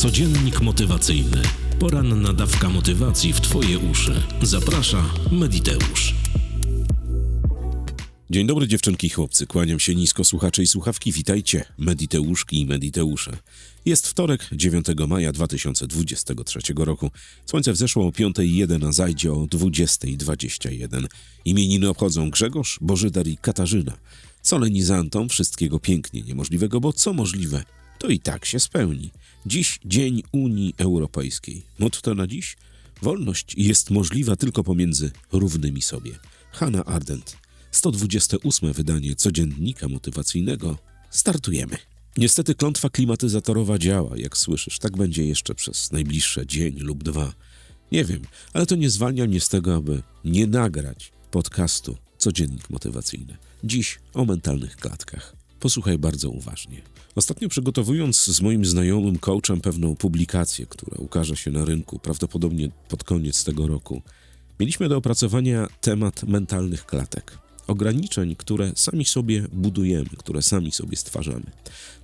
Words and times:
Codziennik 0.00 0.60
motywacyjny. 0.60 1.42
Poranna 1.78 2.32
dawka 2.32 2.68
motywacji 2.68 3.32
w 3.32 3.40
Twoje 3.40 3.78
uszy. 3.78 4.22
Zaprasza 4.42 5.04
Mediteusz. 5.32 6.14
Dzień 8.30 8.46
dobry 8.46 8.68
dziewczynki 8.68 9.06
i 9.06 9.10
chłopcy, 9.10 9.46
kłaniam 9.46 9.80
się 9.80 9.94
nisko 9.94 10.24
słuchacze 10.24 10.62
i 10.62 10.66
słuchawki, 10.66 11.12
witajcie, 11.12 11.64
Mediteuszki 11.78 12.60
i 12.60 12.66
Mediteusze. 12.66 13.36
Jest 13.84 14.08
wtorek, 14.08 14.48
9 14.52 14.86
maja 15.08 15.32
2023 15.32 16.60
roku. 16.76 17.10
Słońce 17.46 17.72
wzeszło 17.72 18.06
o 18.06 18.10
5.01, 18.10 18.88
a 18.88 18.92
zajdzie 18.92 19.32
o 19.32 19.36
20.21. 19.36 21.06
Imieniny 21.44 21.88
obchodzą 21.88 22.30
Grzegorz, 22.30 22.78
Bożydar 22.80 23.26
i 23.26 23.36
Katarzyna. 23.36 23.96
Solenizantom 24.42 25.28
wszystkiego 25.28 25.78
pięknie 25.78 26.22
niemożliwego, 26.22 26.80
bo 26.80 26.92
co 26.92 27.12
możliwe, 27.12 27.64
to 27.98 28.08
i 28.08 28.18
tak 28.18 28.44
się 28.44 28.60
spełni. 28.60 29.10
Dziś 29.46 29.80
Dzień 29.84 30.22
Unii 30.32 30.74
Europejskiej. 30.78 31.62
Motto 31.78 32.14
na 32.14 32.26
dziś? 32.26 32.56
Wolność 33.02 33.54
jest 33.56 33.90
możliwa 33.90 34.36
tylko 34.36 34.64
pomiędzy 34.64 35.10
równymi 35.32 35.82
sobie. 35.82 36.12
Hannah 36.52 36.88
Ardent. 36.88 37.36
128 37.70 38.72
wydanie 38.72 39.16
codziennika 39.16 39.88
motywacyjnego. 39.88 40.78
Startujemy. 41.10 41.76
Niestety 42.16 42.54
klątwa 42.54 42.90
klimatyzatorowa 42.90 43.78
działa, 43.78 44.18
jak 44.18 44.38
słyszysz. 44.38 44.78
Tak 44.78 44.96
będzie 44.96 45.26
jeszcze 45.26 45.54
przez 45.54 45.92
najbliższe 45.92 46.46
dzień 46.46 46.78
lub 46.78 47.04
dwa. 47.04 47.34
Nie 47.92 48.04
wiem, 48.04 48.22
ale 48.52 48.66
to 48.66 48.76
nie 48.76 48.90
zwalnia 48.90 49.26
mnie 49.26 49.40
z 49.40 49.48
tego, 49.48 49.74
aby 49.76 50.02
nie 50.24 50.46
nagrać 50.46 51.12
podcastu 51.30 51.96
Codziennik 52.18 52.70
Motywacyjny. 52.70 53.36
Dziś 53.64 53.98
o 54.14 54.24
mentalnych 54.24 54.76
klatkach. 54.76 55.39
Posłuchaj 55.60 55.98
bardzo 55.98 56.30
uważnie. 56.30 56.82
Ostatnio 57.14 57.48
przygotowując 57.48 58.24
z 58.24 58.40
moim 58.40 58.64
znajomym 58.64 59.18
coachem 59.18 59.60
pewną 59.60 59.96
publikację, 59.96 60.66
która 60.66 60.96
ukaże 60.98 61.36
się 61.36 61.50
na 61.50 61.64
rynku 61.64 61.98
prawdopodobnie 61.98 62.68
pod 62.88 63.04
koniec 63.04 63.44
tego 63.44 63.66
roku, 63.66 64.02
mieliśmy 64.60 64.88
do 64.88 64.96
opracowania 64.96 65.66
temat 65.80 66.22
mentalnych 66.22 66.86
klatek. 66.86 67.38
Ograniczeń, 67.66 68.36
które 68.36 68.72
sami 68.76 69.04
sobie 69.04 69.46
budujemy, 69.52 70.10
które 70.18 70.42
sami 70.42 70.72
sobie 70.72 70.96
stwarzamy. 70.96 71.50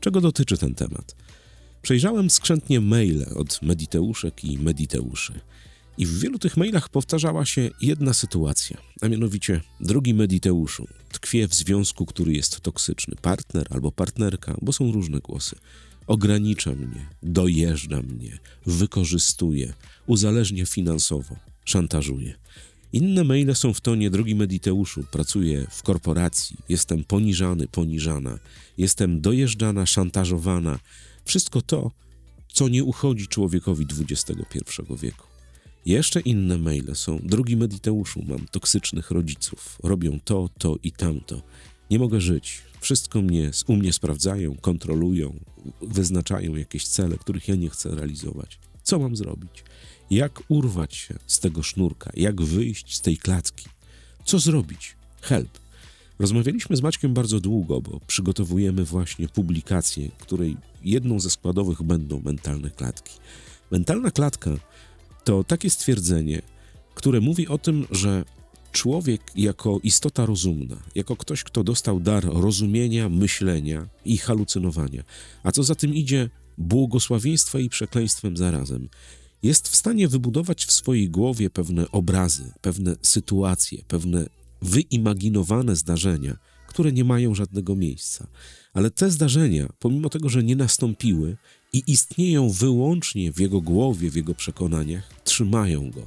Czego 0.01 0.20
dotyczy 0.20 0.59
ten 0.59 0.75
temat? 0.75 1.17
Przejrzałem 1.83 2.31
skrzętnie 2.31 2.81
maile 2.81 3.27
od 3.37 3.63
mediteuszek 3.63 4.45
i 4.45 4.59
mediteuszy. 4.59 5.41
I 5.98 6.06
w 6.06 6.20
wielu 6.20 6.39
tych 6.39 6.56
mailach 6.56 6.89
powtarzała 6.89 7.47
się 7.47 7.70
jedna 7.80 8.14
sytuacja, 8.14 8.77
a 9.00 9.08
mianowicie, 9.08 9.61
drogi 9.80 10.14
Mediteuszu, 10.14 10.89
tkwię 11.12 11.48
w 11.48 11.55
związku, 11.55 12.06
który 12.06 12.33
jest 12.33 12.61
toksyczny. 12.61 13.14
Partner 13.22 13.66
albo 13.70 13.92
partnerka, 13.92 14.56
bo 14.62 14.72
są 14.72 14.92
różne 14.92 15.20
głosy. 15.20 15.56
Ogranicza 16.06 16.70
mnie, 16.70 17.06
dojeżdża 17.22 18.02
mnie, 18.02 18.39
wykorzystuje, 18.67 19.72
uzależnia 20.06 20.67
finansowo, 20.67 21.36
szantażuje. 21.64 22.34
Inne 22.92 23.24
maile 23.24 23.55
są 23.55 23.72
w 23.72 23.80
tonie, 23.80 24.11
drogi 24.11 24.34
Mediteuszu, 24.34 25.05
pracuję 25.12 25.67
w 25.70 25.83
korporacji, 25.83 26.56
jestem 26.69 27.05
poniżany, 27.05 27.69
poniżana, 27.69 28.39
jestem 28.78 29.20
dojeżdżana, 29.20 29.86
szantażowana. 29.86 30.78
Wszystko 31.24 31.62
to, 31.62 31.91
co 32.48 32.69
nie 32.69 32.84
uchodzi 32.84 33.27
człowiekowi 33.27 33.86
XXI 34.00 34.33
wieku. 35.02 35.36
Jeszcze 35.87 36.20
inne 36.20 36.59
maile 36.59 36.95
są. 36.95 37.19
Drugi 37.23 37.56
Mediteuszu, 37.56 38.23
mam 38.29 38.47
toksycznych 38.51 39.11
rodziców. 39.11 39.79
Robią 39.83 40.20
to, 40.25 40.51
to 40.59 40.77
i 40.83 40.92
tamto. 40.92 41.42
Nie 41.91 41.98
mogę 41.98 42.20
żyć. 42.20 42.62
Wszystko 42.81 43.23
mnie, 43.23 43.51
u 43.67 43.77
mnie 43.77 43.92
sprawdzają, 43.92 44.55
kontrolują, 44.55 45.41
wyznaczają 45.83 46.57
jakieś 46.57 46.89
cele, 46.89 47.19
których 47.19 47.48
ja 47.48 47.55
nie 47.55 47.70
chcę 47.70 47.95
realizować. 47.95 48.59
Co 48.83 48.98
mam 48.98 49.17
zrobić? 49.17 49.64
Jak 50.11 50.42
urwać 50.48 50.95
się 50.95 51.14
z 51.27 51.41
tego 51.41 51.62
sznurka? 51.62 52.11
Jak 52.14 52.42
wyjść 52.42 52.97
z 52.97 53.01
tej 53.01 53.17
klatki? 53.17 53.69
Co 54.24 54.39
zrobić? 54.39 54.97
Help. 55.23 55.58
Rozmawialiśmy 56.18 56.77
z 56.77 56.83
Maćkiem 56.83 57.14
bardzo 57.14 57.41
długo, 57.41 57.80
bo 57.80 58.01
przygotowujemy 58.07 58.85
właśnie 58.85 59.29
publikację, 59.29 60.11
której 60.18 60.57
jedną 60.85 61.20
ze 61.20 61.30
składowych 61.30 61.83
będą 61.83 62.20
mentalne 62.20 62.70
klatki. 62.70 63.13
Mentalna 63.70 64.11
klatka 64.11 64.51
to 65.27 65.45
takie 65.45 65.70
stwierdzenie, 65.70 66.42
które 66.95 67.20
mówi 67.20 67.48
o 67.48 67.59
tym, 67.59 67.87
że 67.91 68.25
człowiek 68.73 69.20
jako 69.37 69.81
istota 69.83 70.27
rozumna, 70.27 70.77
jako 70.95 71.17
ktoś, 71.17 71.45
kto 71.45 71.64
dostał 71.64 72.01
dar 72.01 72.25
rozumienia, 72.25 73.09
myślenia 73.09 73.89
i 74.05 74.19
halucynowania, 74.19 75.03
a 75.42 75.53
co 75.53 75.63
za 75.63 75.75
tym 75.75 75.95
idzie, 75.95 76.31
błogosławieństwa 76.59 77.59
i 77.59 77.69
przekleństwem 77.69 78.36
zarazem, 78.36 78.89
jest 79.42 79.69
w 79.69 79.77
stanie 79.77 80.09
wybudować 80.09 80.65
w 80.65 80.73
swojej 80.73 81.11
głowie 81.11 81.51
pewne 81.51 81.91
obrazy, 81.91 82.53
pewne 82.61 82.97
sytuacje, 83.03 83.83
pewne 83.89 84.27
wyimaginowane 84.63 85.77
zdarzenia, 85.77 86.36
które 86.69 86.92
nie 86.92 87.05
mają 87.05 87.35
żadnego 87.35 87.77
miejsca. 87.77 88.27
Ale 88.75 88.91
te 88.91 89.11
zdarzenia, 89.11 89.69
pomimo 89.79 90.09
tego, 90.09 90.29
że 90.29 90.42
nie 90.42 90.57
nastąpiły 90.57 91.36
i 91.77 91.83
istnieją 91.87 92.51
wyłącznie 92.51 93.33
w 93.33 93.41
jego 93.41 93.61
głowie, 93.61 94.11
w 94.11 94.17
jego 94.17 94.35
przekonaniach, 94.35 95.11
trzymają 95.25 95.91
go 95.91 96.03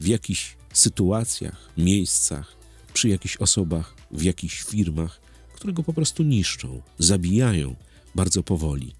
w 0.00 0.06
jakichś 0.06 0.56
sytuacjach, 0.72 1.70
miejscach, 1.76 2.56
przy 2.94 3.08
jakichś 3.08 3.36
osobach, 3.36 3.94
w 4.10 4.22
jakichś 4.22 4.62
firmach, 4.62 5.20
które 5.54 5.72
go 5.72 5.82
po 5.82 5.92
prostu 5.92 6.22
niszczą, 6.22 6.82
zabijają 6.98 7.76
bardzo 8.14 8.42
powoli. 8.42 8.94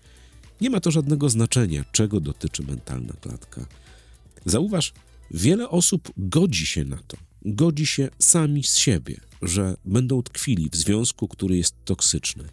Nie 0.61 0.71
ma 0.71 0.81
to 0.81 0.91
żadnego 0.91 1.29
znaczenia, 1.29 1.85
czego 1.93 2.21
dotyczy 2.21 2.63
mentalna 2.63 3.13
klatka. 3.21 3.67
Zauważ, 4.45 4.93
wiele 5.31 5.69
osób 5.69 6.13
godzi 6.17 6.67
się 6.67 6.85
na 6.85 6.99
to, 7.07 7.17
godzi 7.45 7.87
się 7.87 8.09
sami 8.19 8.65
z 8.65 8.77
siebie, 8.77 9.21
że 9.43 9.77
będą 9.85 10.23
tkwili 10.23 10.71
w 10.71 10.77
związku, 10.77 11.29
który 11.29 11.57
jest 11.57 11.75
toksyczny. 11.85 12.45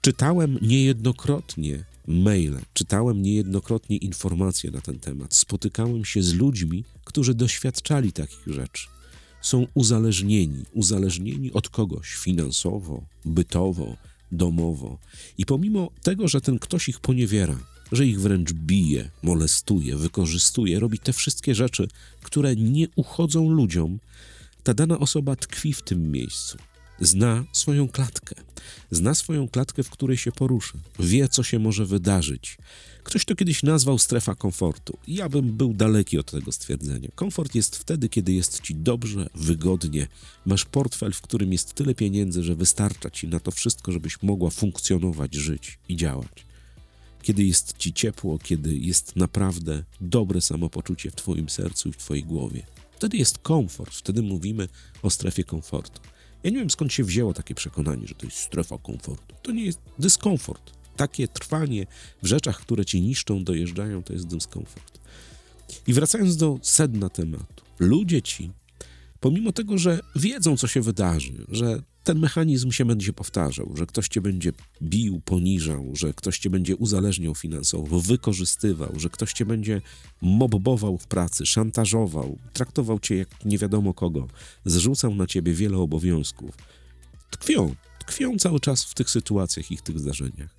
Czytałem 0.00 0.58
niejednokrotnie 0.62 1.84
maile, 2.06 2.60
czytałem 2.74 3.22
niejednokrotnie 3.22 3.96
informacje 3.96 4.70
na 4.70 4.80
ten 4.80 4.98
temat, 4.98 5.34
spotykałem 5.34 6.04
się 6.04 6.22
z 6.22 6.34
ludźmi, 6.34 6.84
którzy 7.04 7.34
doświadczali 7.34 8.12
takich 8.12 8.46
rzeczy. 8.46 8.88
Są 9.42 9.66
uzależnieni, 9.74 10.64
uzależnieni 10.72 11.52
od 11.52 11.68
kogoś 11.68 12.14
finansowo, 12.14 13.04
bytowo, 13.24 13.96
domowo. 14.32 14.98
I 15.38 15.46
pomimo 15.46 15.90
tego, 16.02 16.28
że 16.28 16.40
ten 16.40 16.58
ktoś 16.58 16.88
ich 16.88 17.00
poniewiera, 17.00 17.58
że 17.92 18.06
ich 18.06 18.20
wręcz 18.20 18.52
bije, 18.52 19.10
molestuje, 19.22 19.96
wykorzystuje, 19.96 20.80
robi 20.80 20.98
te 20.98 21.12
wszystkie 21.12 21.54
rzeczy, 21.54 21.88
które 22.22 22.56
nie 22.56 22.88
uchodzą 22.96 23.50
ludziom, 23.50 23.98
ta 24.62 24.74
dana 24.74 24.98
osoba 24.98 25.36
tkwi 25.36 25.72
w 25.72 25.82
tym 25.82 26.12
miejscu. 26.12 26.58
Zna 27.00 27.44
swoją 27.52 27.88
klatkę, 27.88 28.34
zna 28.90 29.14
swoją 29.14 29.48
klatkę, 29.48 29.82
w 29.82 29.90
której 29.90 30.16
się 30.16 30.32
porusza, 30.32 30.78
wie, 30.98 31.28
co 31.28 31.42
się 31.42 31.58
może 31.58 31.86
wydarzyć. 31.86 32.58
Ktoś 33.04 33.24
to 33.24 33.34
kiedyś 33.34 33.62
nazwał 33.62 33.98
strefa 33.98 34.34
komfortu. 34.34 34.98
Ja 35.08 35.28
bym 35.28 35.56
był 35.56 35.74
daleki 35.74 36.18
od 36.18 36.30
tego 36.30 36.52
stwierdzenia. 36.52 37.08
Komfort 37.14 37.54
jest 37.54 37.76
wtedy, 37.76 38.08
kiedy 38.08 38.32
jest 38.32 38.60
ci 38.60 38.74
dobrze, 38.74 39.30
wygodnie, 39.34 40.06
masz 40.46 40.64
portfel, 40.64 41.12
w 41.12 41.20
którym 41.20 41.52
jest 41.52 41.74
tyle 41.74 41.94
pieniędzy, 41.94 42.42
że 42.42 42.54
wystarcza 42.54 43.10
ci 43.10 43.28
na 43.28 43.40
to 43.40 43.50
wszystko, 43.50 43.92
żebyś 43.92 44.22
mogła 44.22 44.50
funkcjonować, 44.50 45.34
żyć 45.34 45.78
i 45.88 45.96
działać. 45.96 46.44
Kiedy 47.22 47.44
jest 47.44 47.78
ci 47.78 47.92
ciepło, 47.92 48.38
kiedy 48.38 48.76
jest 48.76 49.16
naprawdę 49.16 49.84
dobre 50.00 50.40
samopoczucie 50.40 51.10
w 51.10 51.14
twoim 51.14 51.48
sercu 51.48 51.88
i 51.88 51.92
w 51.92 51.96
twojej 51.96 52.24
głowie. 52.24 52.66
Wtedy 52.96 53.16
jest 53.16 53.38
komfort, 53.38 53.94
wtedy 53.94 54.22
mówimy 54.22 54.68
o 55.02 55.10
strefie 55.10 55.44
komfortu. 55.44 56.00
Ja 56.42 56.50
nie 56.50 56.56
wiem 56.56 56.70
skąd 56.70 56.92
się 56.92 57.04
wzięło 57.04 57.34
takie 57.34 57.54
przekonanie, 57.54 58.06
że 58.06 58.14
to 58.14 58.26
jest 58.26 58.38
strefa 58.38 58.78
komfortu. 58.78 59.34
To 59.42 59.52
nie 59.52 59.64
jest 59.64 59.80
dyskomfort. 59.98 60.72
Takie 60.96 61.28
trwanie 61.28 61.86
w 62.22 62.26
rzeczach, 62.26 62.60
które 62.60 62.84
ci 62.84 63.00
niszczą, 63.00 63.44
dojeżdżają, 63.44 64.02
to 64.02 64.12
jest 64.12 64.26
dyskomfort. 64.26 65.00
I 65.86 65.92
wracając 65.92 66.36
do 66.36 66.58
sedna 66.62 67.08
tematu. 67.08 67.64
Ludzie 67.78 68.22
ci, 68.22 68.50
pomimo 69.20 69.52
tego, 69.52 69.78
że 69.78 70.00
wiedzą, 70.16 70.56
co 70.56 70.66
się 70.66 70.80
wydarzy, 70.80 71.32
że 71.48 71.82
ten 72.10 72.18
mechanizm 72.18 72.70
się 72.70 72.84
będzie 72.84 73.12
powtarzał, 73.12 73.72
że 73.76 73.86
ktoś 73.86 74.08
cię 74.08 74.20
będzie 74.20 74.52
bił, 74.82 75.20
poniżał, 75.24 75.90
że 75.94 76.14
ktoś 76.14 76.38
cię 76.38 76.50
będzie 76.50 76.76
uzależniał 76.76 77.34
finansowo, 77.34 78.00
wykorzystywał, 78.00 78.92
że 78.96 79.10
ktoś 79.10 79.32
cię 79.32 79.46
będzie 79.46 79.82
mobbował 80.22 80.98
w 80.98 81.06
pracy, 81.06 81.46
szantażował, 81.46 82.38
traktował 82.52 82.98
cię 82.98 83.16
jak 83.16 83.44
nie 83.44 83.58
wiadomo 83.58 83.94
kogo, 83.94 84.28
zrzucał 84.64 85.14
na 85.14 85.26
ciebie 85.26 85.52
wiele 85.52 85.78
obowiązków. 85.78 86.50
Tkwią, 87.30 87.74
tkwią 87.98 88.38
cały 88.38 88.60
czas 88.60 88.84
w 88.84 88.94
tych 88.94 89.10
sytuacjach 89.10 89.70
i 89.70 89.76
w 89.76 89.82
tych 89.82 89.98
zdarzeniach. 89.98 90.54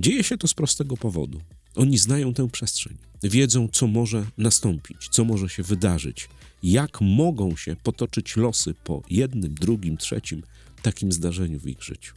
Dzieje 0.00 0.24
się 0.24 0.38
to 0.38 0.48
z 0.48 0.54
prostego 0.54 0.96
powodu. 0.96 1.40
Oni 1.74 1.98
znają 1.98 2.34
tę 2.34 2.50
przestrzeń, 2.50 2.96
wiedzą, 3.22 3.68
co 3.72 3.86
może 3.86 4.26
nastąpić, 4.38 5.08
co 5.10 5.24
może 5.24 5.48
się 5.48 5.62
wydarzyć, 5.62 6.28
jak 6.62 7.00
mogą 7.00 7.56
się 7.56 7.76
potoczyć 7.76 8.36
losy 8.36 8.74
po 8.84 9.02
jednym, 9.10 9.54
drugim, 9.54 9.96
trzecim 9.96 10.42
takim 10.82 11.12
zdarzeniu 11.12 11.60
w 11.60 11.66
ich 11.66 11.82
życiu. 11.82 12.14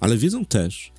Ale 0.00 0.16
wiedzą 0.16 0.44
też, 0.44 0.92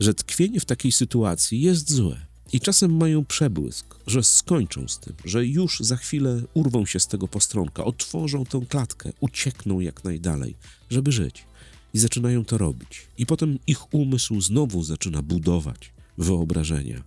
że 0.00 0.14
tkwienie 0.14 0.60
w 0.60 0.64
takiej 0.64 0.92
sytuacji 0.92 1.60
jest 1.60 1.92
złe. 1.92 2.26
I 2.52 2.60
czasem 2.60 2.96
mają 2.96 3.24
przebłysk, 3.24 3.96
że 4.06 4.22
skończą 4.22 4.88
z 4.88 4.98
tym, 4.98 5.14
że 5.24 5.46
już 5.46 5.80
za 5.80 5.96
chwilę 5.96 6.42
urwą 6.54 6.86
się 6.86 7.00
z 7.00 7.06
tego 7.06 7.28
postronka, 7.28 7.84
otworzą 7.84 8.44
tę 8.44 8.60
klatkę, 8.68 9.12
uciekną 9.20 9.80
jak 9.80 10.04
najdalej, 10.04 10.56
żeby 10.90 11.12
żyć. 11.12 11.44
I 11.94 11.98
zaczynają 11.98 12.44
to 12.44 12.58
robić. 12.58 13.06
I 13.18 13.26
potem 13.26 13.58
ich 13.66 13.94
umysł 13.94 14.40
znowu 14.40 14.82
zaczyna 14.82 15.22
budować 15.22 15.92
wyobrażenia 16.18 17.02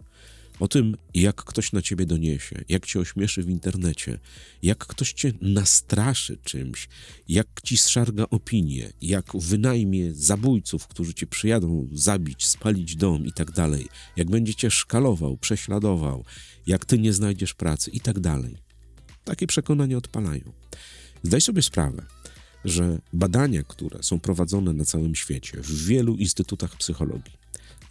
o 0.59 0.67
tym, 0.67 0.97
jak 1.13 1.35
ktoś 1.35 1.71
na 1.71 1.81
ciebie 1.81 2.05
doniesie, 2.05 2.63
jak 2.69 2.85
cię 2.85 2.99
ośmieszy 2.99 3.43
w 3.43 3.49
internecie, 3.49 4.19
jak 4.63 4.77
ktoś 4.77 5.13
cię 5.13 5.33
nastraszy 5.41 6.37
czymś, 6.43 6.87
jak 7.27 7.47
ci 7.63 7.77
zszarga 7.77 8.25
opinię, 8.29 8.93
jak 9.01 9.25
wynajmie 9.33 10.13
zabójców, 10.13 10.87
którzy 10.87 11.13
cię 11.13 11.27
przyjadą 11.27 11.87
zabić, 11.91 12.45
spalić 12.45 12.95
dom 12.95 13.25
i 13.25 13.33
tak 13.33 13.51
dalej, 13.51 13.87
jak 14.15 14.29
będzie 14.29 14.55
cię 14.55 14.71
szkalował, 14.71 15.37
prześladował, 15.37 16.25
jak 16.67 16.85
ty 16.85 16.99
nie 16.99 17.13
znajdziesz 17.13 17.53
pracy 17.53 17.91
i 17.91 17.99
tak 17.99 18.19
dalej. 18.19 18.57
Takie 19.23 19.47
przekonania 19.47 19.97
odpalają. 19.97 20.51
Zdaj 21.23 21.41
sobie 21.41 21.61
sprawę, 21.61 22.05
że 22.65 22.99
badania, 23.13 23.63
które 23.63 24.03
są 24.03 24.19
prowadzone 24.19 24.73
na 24.73 24.85
całym 24.85 25.15
świecie, 25.15 25.57
w 25.61 25.85
wielu 25.85 26.15
instytutach 26.15 26.77
psychologii, 26.77 27.33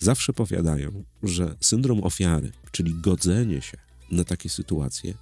zawsze 0.02 0.32
powiadają, 0.32 1.04
że 1.22 1.56
syndrom 1.60 2.04
ofiary, 2.04 2.52
czyli 2.72 2.94
godzenie 2.94 3.62
się 3.62 3.78
na 4.10 4.24
takie 4.24 4.48
sytuacje, 4.48 5.14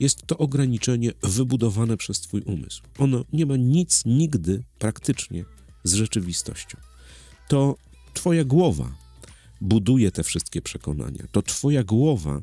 jest 0.00 0.26
to 0.26 0.38
ograniczenie 0.38 1.12
wybudowane 1.22 1.96
przez 1.96 2.20
Twój 2.20 2.42
umysł. 2.42 2.82
Ono 2.98 3.24
nie 3.32 3.46
ma 3.46 3.56
nic 3.56 4.02
nigdy 4.04 4.62
praktycznie 4.78 5.44
z 5.84 5.94
rzeczywistością. 5.94 6.78
To 7.48 7.76
Twoja 8.14 8.44
głowa 8.44 8.96
buduje 9.60 10.10
te 10.10 10.22
wszystkie 10.22 10.62
przekonania. 10.62 11.24
To 11.32 11.42
Twoja 11.42 11.84
głowa 11.84 12.40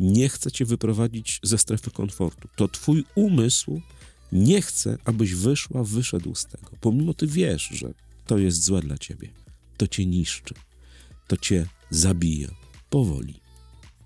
nie 0.00 0.28
chce 0.28 0.52
Cię 0.52 0.64
wyprowadzić 0.64 1.40
ze 1.42 1.58
strefy 1.58 1.90
komfortu. 1.90 2.48
To 2.56 2.68
Twój 2.68 3.04
umysł 3.14 3.80
nie 4.32 4.62
chce, 4.62 4.98
abyś 5.04 5.34
wyszła, 5.34 5.84
wyszedł 5.84 6.34
z 6.34 6.46
tego. 6.46 6.70
Pomimo 6.80 7.14
Ty 7.14 7.26
wiesz, 7.26 7.68
że 7.72 7.94
to 8.26 8.38
jest 8.38 8.64
złe 8.64 8.80
dla 8.80 8.98
Ciebie. 8.98 9.28
To 9.76 9.86
Cię 9.86 10.06
niszczy 10.06 10.54
to 11.26 11.36
cię 11.36 11.66
zabija 11.90 12.48
powoli. 12.90 13.40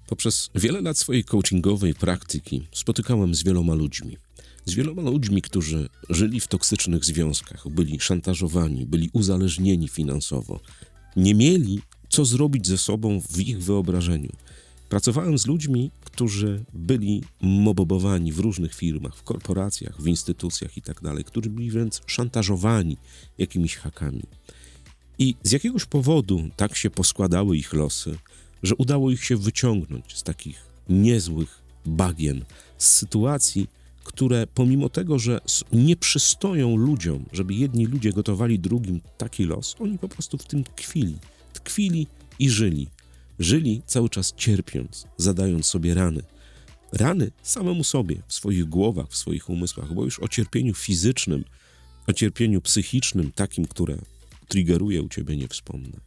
Poprzez 0.08 0.50
wiele 0.54 0.80
lat 0.80 0.98
swojej 0.98 1.24
coachingowej 1.24 1.94
praktyki 1.94 2.66
spotykałem 2.72 3.34
z 3.34 3.42
wieloma 3.42 3.74
ludźmi. 3.74 4.16
Z 4.64 4.74
wieloma 4.74 5.02
ludźmi, 5.02 5.42
którzy 5.42 5.88
żyli 6.08 6.40
w 6.40 6.46
toksycznych 6.46 7.04
związkach, 7.04 7.68
byli 7.68 8.00
szantażowani, 8.00 8.86
byli 8.86 9.10
uzależnieni 9.12 9.88
finansowo, 9.88 10.60
nie 11.16 11.34
mieli 11.34 11.80
co 12.08 12.24
zrobić 12.24 12.66
ze 12.66 12.78
sobą 12.78 13.20
w 13.20 13.40
ich 13.40 13.62
wyobrażeniu. 13.62 14.32
Pracowałem 14.88 15.38
z 15.38 15.46
ludźmi, 15.46 15.90
którzy 16.04 16.64
byli 16.72 17.22
mobobowani 17.40 18.32
w 18.32 18.38
różnych 18.38 18.74
firmach, 18.74 19.16
w 19.16 19.22
korporacjach, 19.22 20.02
w 20.02 20.06
instytucjach 20.06 20.76
itd., 20.76 21.14
tak 21.16 21.26
którzy 21.26 21.50
byli 21.50 21.70
wręcz 21.70 21.94
szantażowani 22.06 22.96
jakimiś 23.38 23.76
hakami. 23.76 24.22
I 25.18 25.34
z 25.42 25.52
jakiegoś 25.52 25.84
powodu 25.84 26.48
tak 26.56 26.76
się 26.76 26.90
poskładały 26.90 27.56
ich 27.56 27.72
losy, 27.72 28.18
że 28.62 28.74
udało 28.76 29.10
ich 29.10 29.24
się 29.24 29.36
wyciągnąć 29.36 30.16
z 30.16 30.22
takich 30.22 30.62
niezłych 30.88 31.62
bagien, 31.86 32.44
z 32.78 32.86
sytuacji, 32.86 33.68
które 34.04 34.46
pomimo 34.46 34.88
tego, 34.88 35.18
że 35.18 35.40
nie 35.72 35.96
przystoją 35.96 36.76
ludziom, 36.76 37.24
żeby 37.32 37.54
jedni 37.54 37.86
ludzie 37.86 38.12
gotowali 38.12 38.58
drugim 38.58 39.00
taki 39.18 39.44
los, 39.44 39.76
oni 39.78 39.98
po 39.98 40.08
prostu 40.08 40.38
w 40.38 40.46
tym 40.46 40.64
tkwili. 40.64 41.18
Tkwili 41.52 42.06
i 42.38 42.50
żyli. 42.50 42.88
Żyli 43.38 43.82
cały 43.86 44.08
czas 44.08 44.34
cierpiąc, 44.36 45.06
zadając 45.16 45.66
sobie 45.66 45.94
rany. 45.94 46.22
Rany 46.92 47.30
samemu 47.42 47.84
sobie, 47.84 48.22
w 48.26 48.34
swoich 48.34 48.64
głowach, 48.64 49.08
w 49.08 49.16
swoich 49.16 49.50
umysłach, 49.50 49.94
bo 49.94 50.04
już 50.04 50.18
o 50.18 50.28
cierpieniu 50.28 50.74
fizycznym, 50.74 51.44
o 52.06 52.12
cierpieniu 52.12 52.60
psychicznym, 52.60 53.32
takim, 53.32 53.66
które 53.66 53.98
triggeruje 54.48 55.02
u 55.02 55.08
ciebie, 55.08 55.36
nie 55.36 55.48
wspomnę. 55.48 56.00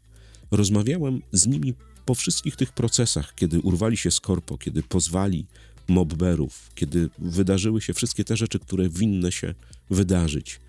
Rozmawiałem 0.51 1.21
z 1.31 1.47
nimi 1.47 1.73
po 2.05 2.15
wszystkich 2.15 2.55
tych 2.55 2.71
procesach, 2.73 3.35
kiedy 3.35 3.59
urwali 3.59 3.97
się 3.97 4.11
z 4.11 4.19
korpo, 4.19 4.57
kiedy 4.57 4.83
pozwali 4.83 5.45
mobberów, 5.87 6.71
kiedy 6.75 7.09
wydarzyły 7.19 7.81
się 7.81 7.93
wszystkie 7.93 8.23
te 8.23 8.37
rzeczy, 8.37 8.59
które 8.59 8.89
winny 8.89 9.31
się 9.31 9.53
wydarzyć. 9.89 10.59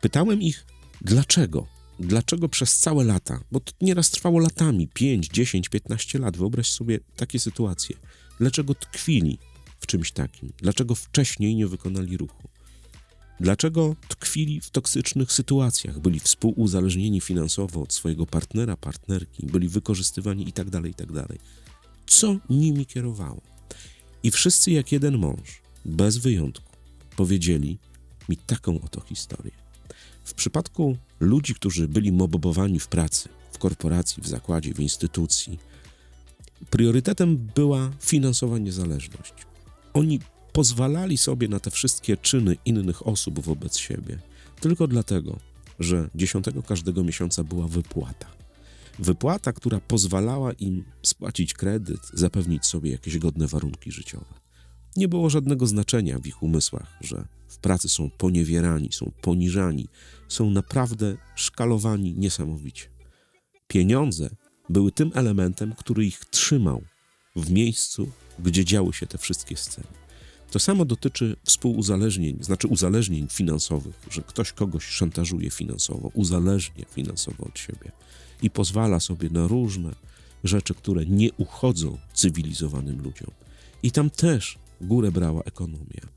Pytałem 0.00 0.42
ich, 0.42 0.66
dlaczego? 1.00 1.66
Dlaczego 2.00 2.48
przez 2.48 2.78
całe 2.78 3.04
lata? 3.04 3.40
Bo 3.52 3.60
to 3.60 3.72
nieraz 3.80 4.10
trwało 4.10 4.38
latami 4.38 4.88
5, 4.88 5.28
10, 5.28 5.68
15 5.68 6.18
lat. 6.18 6.36
Wyobraź 6.36 6.70
sobie 6.70 7.00
takie 7.16 7.40
sytuacje. 7.40 7.96
Dlaczego 8.40 8.74
tkwili 8.74 9.38
w 9.80 9.86
czymś 9.86 10.12
takim? 10.12 10.52
Dlaczego 10.58 10.94
wcześniej 10.94 11.54
nie 11.54 11.66
wykonali 11.66 12.16
ruchu? 12.16 12.48
Dlaczego 13.42 13.96
tkwili 14.08 14.60
w 14.60 14.70
toksycznych 14.70 15.32
sytuacjach, 15.32 15.98
byli 15.98 16.20
współuzależnieni 16.20 17.20
finansowo 17.20 17.82
od 17.82 17.92
swojego 17.92 18.26
partnera, 18.26 18.76
partnerki, 18.76 19.46
byli 19.46 19.68
wykorzystywani 19.68 20.44
itd., 20.44 20.70
tak 20.70 20.84
itd. 20.84 21.24
Tak 21.28 21.38
Co 22.06 22.36
nimi 22.50 22.86
kierowało? 22.86 23.40
I 24.22 24.30
wszyscy 24.30 24.70
jak 24.70 24.92
jeden 24.92 25.18
mąż, 25.18 25.62
bez 25.84 26.16
wyjątku, 26.18 26.72
powiedzieli 27.16 27.78
mi 28.28 28.36
taką 28.36 28.80
oto 28.80 29.00
historię. 29.00 29.52
W 30.24 30.34
przypadku 30.34 30.96
ludzi, 31.20 31.54
którzy 31.54 31.88
byli 31.88 32.12
mobobowani 32.12 32.80
w 32.80 32.88
pracy, 32.88 33.28
w 33.52 33.58
korporacji, 33.58 34.22
w 34.22 34.28
zakładzie, 34.28 34.74
w 34.74 34.80
instytucji, 34.80 35.58
priorytetem 36.70 37.36
była 37.36 37.90
finansowa 38.00 38.58
niezależność. 38.58 39.34
Oni 39.94 40.20
pozwalali 40.52 41.18
sobie 41.18 41.48
na 41.48 41.60
te 41.60 41.70
wszystkie 41.70 42.16
czyny 42.16 42.56
innych 42.64 43.06
osób 43.06 43.40
wobec 43.40 43.78
siebie, 43.78 44.18
tylko 44.60 44.86
dlatego, 44.86 45.38
że 45.80 46.10
dziesiątego 46.14 46.62
każdego 46.62 47.04
miesiąca 47.04 47.44
była 47.44 47.68
wypłata. 47.68 48.26
Wypłata, 48.98 49.52
która 49.52 49.80
pozwalała 49.80 50.52
im 50.52 50.84
spłacić 51.02 51.54
kredyt, 51.54 52.00
zapewnić 52.12 52.66
sobie 52.66 52.90
jakieś 52.90 53.18
godne 53.18 53.46
warunki 53.46 53.92
życiowe. 53.92 54.34
Nie 54.96 55.08
było 55.08 55.30
żadnego 55.30 55.66
znaczenia 55.66 56.18
w 56.18 56.26
ich 56.26 56.42
umysłach, 56.42 56.96
że 57.00 57.24
w 57.48 57.58
pracy 57.58 57.88
są 57.88 58.10
poniewierani, 58.10 58.92
są 58.92 59.12
poniżani, 59.20 59.88
są 60.28 60.50
naprawdę 60.50 61.16
szkalowani 61.34 62.14
niesamowicie. 62.18 62.84
Pieniądze 63.68 64.30
były 64.68 64.92
tym 64.92 65.10
elementem, 65.14 65.74
który 65.74 66.06
ich 66.06 66.24
trzymał 66.24 66.82
w 67.36 67.50
miejscu, 67.50 68.10
gdzie 68.38 68.64
działy 68.64 68.92
się 68.92 69.06
te 69.06 69.18
wszystkie 69.18 69.56
sceny. 69.56 70.01
To 70.52 70.58
samo 70.58 70.84
dotyczy 70.84 71.36
współuzależnień, 71.44 72.38
znaczy 72.40 72.68
uzależnień 72.68 73.28
finansowych, 73.28 73.94
że 74.10 74.22
ktoś 74.22 74.52
kogoś 74.52 74.84
szantażuje 74.84 75.50
finansowo, 75.50 76.10
uzależnia 76.14 76.84
finansowo 76.84 77.44
od 77.44 77.58
siebie 77.58 77.92
i 78.42 78.50
pozwala 78.50 79.00
sobie 79.00 79.30
na 79.30 79.46
różne 79.46 79.94
rzeczy, 80.44 80.74
które 80.74 81.06
nie 81.06 81.32
uchodzą 81.32 81.98
cywilizowanym 82.14 83.02
ludziom. 83.02 83.30
I 83.82 83.90
tam 83.90 84.10
też 84.10 84.58
górę 84.80 85.12
brała 85.12 85.42
ekonomia, 85.42 86.08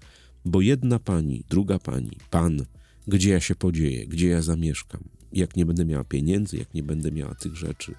bo 0.46 0.62
jedna 0.62 1.00
pani, 1.00 1.44
druga 1.50 1.80
pani, 1.80 2.18
pan, 2.30 2.66
gdzie 3.08 3.30
ja 3.30 3.40
się 3.40 3.56
podzieję, 3.56 4.08
gdzie 4.08 4.28
ja 4.28 4.42
zamieszkam, 4.42 5.04
jak 5.34 5.56
nie 5.56 5.66
będę 5.66 5.86
miała 5.86 6.04
pieniędzy, 6.04 6.58
jak 6.58 6.74
nie 6.74 6.84
będę 6.84 7.12
miała 7.12 7.36
tych 7.36 7.56
rzeczy, 7.56 7.96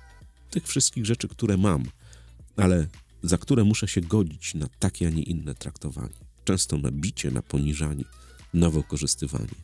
tych 0.51 0.67
wszystkich 0.67 1.07
rzeczy, 1.07 1.29
które 1.29 1.57
mam, 1.57 1.85
ale 2.57 2.87
za 3.23 3.39
które 3.39 3.65
muszę 3.65 3.89
się 3.89 4.01
godzić 4.01 4.55
na 4.55 4.69
takie, 4.79 5.07
a 5.07 5.11
nie 5.11 5.23
inne 5.23 5.55
traktowanie 5.55 6.26
często 6.47 6.79
na 6.79 6.91
bicie, 6.91 7.31
na 7.31 7.43
poniżanie, 7.43 8.05
na 8.55 8.71
wykorzystywanie. 8.71 9.57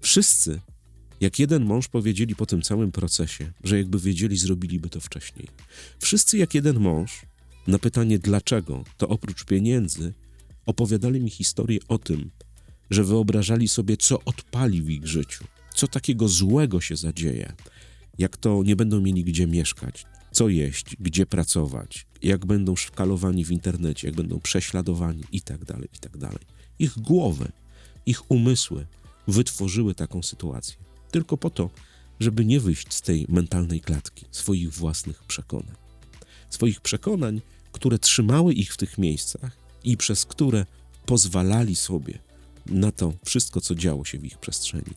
Wszyscy, 0.00 0.60
jak 1.20 1.38
jeden 1.38 1.64
mąż, 1.64 1.88
powiedzieli 1.88 2.36
po 2.36 2.46
tym 2.46 2.62
całym 2.62 2.92
procesie, 2.92 3.52
że 3.64 3.78
jakby 3.78 3.98
wiedzieli, 3.98 4.36
zrobiliby 4.36 4.88
to 4.88 5.00
wcześniej. 5.00 5.48
Wszyscy, 5.98 6.38
jak 6.38 6.54
jeden 6.54 6.80
mąż, 6.80 7.22
na 7.66 7.78
pytanie 7.78 8.18
dlaczego, 8.18 8.84
to 8.98 9.08
oprócz 9.08 9.44
pieniędzy, 9.44 10.12
opowiadali 10.66 11.20
mi 11.20 11.30
historię 11.30 11.78
o 11.88 11.98
tym, 11.98 12.30
że 12.90 13.04
wyobrażali 13.04 13.68
sobie, 13.68 13.96
co 13.96 14.24
odpali 14.24 14.82
w 14.82 14.90
ich 14.90 15.06
życiu, 15.06 15.44
co 15.74 15.88
takiego 15.88 16.28
złego 16.28 16.80
się 16.80 16.96
zadzieje, 16.96 17.52
jak 18.18 18.36
to 18.36 18.62
nie 18.62 18.76
będą 18.76 19.00
mieli 19.00 19.24
gdzie 19.24 19.46
mieszkać, 19.46 20.06
co 20.32 20.48
jeść, 20.48 20.96
gdzie 21.00 21.26
pracować, 21.26 22.06
jak 22.22 22.46
będą 22.46 22.76
szkalowani 22.76 23.44
w 23.44 23.50
internecie, 23.50 24.08
jak 24.08 24.16
będą 24.16 24.40
prześladowani 24.40 25.22
i 25.32 25.42
tak 25.42 25.64
dalej, 25.64 25.88
i 25.94 25.98
tak. 25.98 26.12
Ich 26.78 26.98
głowy, 26.98 27.52
ich 28.06 28.30
umysły 28.30 28.86
wytworzyły 29.28 29.94
taką 29.94 30.22
sytuację 30.22 30.76
tylko 31.12 31.36
po 31.36 31.50
to, 31.50 31.70
żeby 32.20 32.44
nie 32.44 32.60
wyjść 32.60 32.94
z 32.94 33.00
tej 33.00 33.26
mentalnej 33.28 33.80
klatki 33.80 34.26
swoich 34.30 34.72
własnych 34.72 35.24
przekonań. 35.24 35.76
Swoich 36.50 36.80
przekonań, 36.80 37.40
które 37.72 37.98
trzymały 37.98 38.54
ich 38.54 38.74
w 38.74 38.76
tych 38.76 38.98
miejscach 38.98 39.56
i 39.84 39.96
przez 39.96 40.26
które 40.26 40.66
pozwalali 41.06 41.76
sobie 41.76 42.18
na 42.66 42.92
to 42.92 43.12
wszystko, 43.24 43.60
co 43.60 43.74
działo 43.74 44.04
się 44.04 44.18
w 44.18 44.24
ich 44.24 44.38
przestrzeni. 44.38 44.94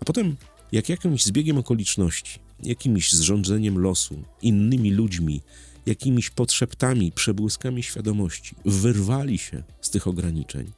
A 0.00 0.04
potem, 0.04 0.36
jak 0.72 0.88
jakimś 0.88 1.24
zbiegiem 1.24 1.58
okoliczności, 1.58 2.38
jakimś 2.62 3.12
zrządzeniem 3.12 3.78
losu, 3.78 4.22
innymi 4.42 4.90
ludźmi, 4.90 5.40
jakimiś 5.86 6.30
podszeptami, 6.30 7.12
przebłyskami 7.12 7.82
świadomości 7.82 8.54
wyrwali 8.64 9.38
się 9.38 9.62
z 9.80 9.90
tych 9.90 10.06
ograniczeń, 10.06 10.72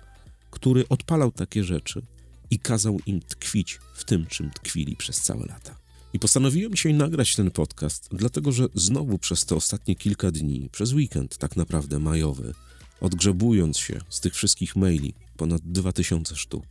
który 0.50 0.88
odpalał 0.88 1.32
takie 1.32 1.64
rzeczy 1.64 2.02
i 2.50 2.58
kazał 2.58 2.98
im 3.06 3.20
tkwić 3.20 3.78
w 3.94 4.04
tym, 4.04 4.26
czym 4.26 4.50
tkwili 4.50 4.96
przez 4.96 5.20
całe 5.20 5.46
lata. 5.46 5.76
I 6.12 6.18
postanowiłem 6.18 6.74
dzisiaj 6.74 6.94
nagrać 6.94 7.36
ten 7.36 7.50
podcast, 7.50 8.08
dlatego 8.12 8.52
że 8.52 8.68
znowu 8.74 9.18
przez 9.18 9.44
te 9.44 9.56
ostatnie 9.56 9.96
kilka 9.96 10.30
dni, 10.30 10.68
przez 10.72 10.92
weekend 10.92 11.36
tak 11.36 11.56
naprawdę 11.56 11.98
majowy, 11.98 12.54
odgrzebując 13.00 13.78
się 13.78 14.00
z 14.08 14.20
tych 14.20 14.34
wszystkich 14.34 14.76
maili, 14.76 15.14
ponad 15.36 15.62
2000 15.64 16.36
sztuk, 16.36 16.64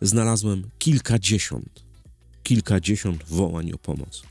znalazłem 0.00 0.70
kilkadziesiąt, 0.78 1.82
kilkadziesiąt 2.42 3.24
wołań 3.24 3.72
o 3.72 3.78
pomoc. 3.78 4.22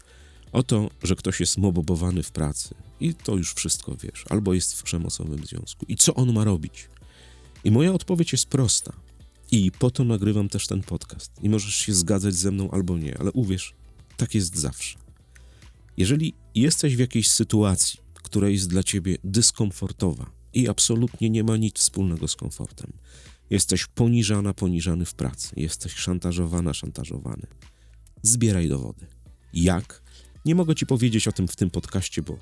O 0.51 0.63
to, 0.63 0.89
że 1.03 1.15
ktoś 1.15 1.39
jest 1.39 1.58
mobobowany 1.58 2.24
w 2.24 2.31
pracy 2.31 2.75
i 3.00 3.13
to 3.13 3.36
już 3.36 3.53
wszystko 3.53 3.96
wiesz, 3.96 4.25
albo 4.29 4.53
jest 4.53 4.79
w 4.79 4.84
przemocowym 4.84 5.46
związku. 5.46 5.86
I 5.88 5.96
co 5.96 6.13
on 6.13 6.34
ma 6.34 6.43
robić? 6.43 6.88
I 7.63 7.72
moja 7.72 7.93
odpowiedź 7.93 8.31
jest 8.31 8.46
prosta. 8.46 8.93
I 9.51 9.72
po 9.72 9.91
to 9.91 10.03
nagrywam 10.03 10.50
też 10.50 10.68
ten 10.68 10.82
podcast. 10.82 11.32
I 11.41 11.50
możesz 11.50 11.75
się 11.75 11.94
zgadzać 11.94 12.36
ze 12.36 12.51
mną 12.51 12.72
albo 12.72 12.98
nie, 12.98 13.18
ale 13.18 13.32
uwierz, 13.32 13.74
tak 14.18 14.36
jest 14.36 14.58
zawsze. 14.58 15.00
Jeżeli 15.98 16.34
jesteś 16.56 16.96
w 16.96 17.00
jakiejś 17.00 17.29
sytuacji, 17.29 18.00
która 18.13 18.50
jest 18.50 18.70
dla 18.70 18.84
ciebie 18.84 19.18
dyskomfortowa 19.24 20.32
i 20.53 20.70
absolutnie 20.70 21.29
nie 21.29 21.44
ma 21.44 21.58
nic 21.58 21.77
wspólnego 21.77 22.27
z 22.27 22.36
komfortem, 22.36 22.94
jesteś 23.50 23.86
poniżana, 23.86 24.53
poniżany 24.53 25.06
w 25.06 25.13
pracy, 25.13 25.50
jesteś 25.56 25.94
szantażowana, 25.94 26.74
szantażowany, 26.74 27.48
zbieraj 28.22 28.70
dowody. 28.70 29.06
Jak? 29.53 30.01
Nie 30.46 30.56
mogę 30.56 30.75
ci 30.75 30.86
powiedzieć 30.86 31.27
o 31.27 31.32
tym 31.32 31.48
w 31.48 31.56
tym 31.56 31.70
podcaście, 31.70 32.22
bo 32.22 32.38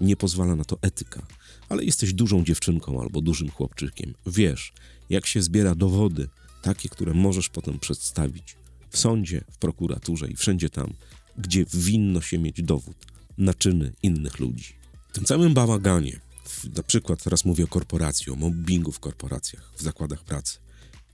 nie 0.00 0.16
pozwala 0.16 0.56
na 0.56 0.64
to 0.64 0.78
etyka, 0.82 1.26
ale 1.68 1.84
jesteś 1.84 2.12
dużą 2.12 2.44
dziewczynką 2.44 3.00
albo 3.00 3.20
dużym 3.20 3.50
chłopczykiem. 3.50 4.14
Wiesz, 4.26 4.72
jak 5.10 5.26
się 5.26 5.42
zbiera 5.42 5.74
dowody, 5.74 6.28
takie, 6.62 6.88
które 6.88 7.14
możesz 7.14 7.48
potem 7.48 7.78
przedstawić 7.78 8.56
w 8.90 8.98
sądzie, 8.98 9.44
w 9.50 9.58
prokuraturze 9.58 10.28
i 10.28 10.36
wszędzie 10.36 10.70
tam, 10.70 10.92
gdzie 11.38 11.64
winno 11.74 12.20
się 12.20 12.38
mieć 12.38 12.62
dowód 12.62 13.06
na 13.38 13.54
czyny 13.54 13.92
innych 14.02 14.38
ludzi. 14.38 14.74
W 15.08 15.12
tym 15.12 15.24
całym 15.24 15.54
bałaganie, 15.54 16.20
na 16.76 16.82
przykład 16.82 17.24
teraz 17.24 17.44
mówię 17.44 17.64
o 17.64 17.66
korporacji, 17.66 18.32
o 18.32 18.36
mobbingu 18.36 18.92
w 18.92 19.00
korporacjach, 19.00 19.72
w 19.76 19.82
zakładach 19.82 20.24
pracy. 20.24 20.58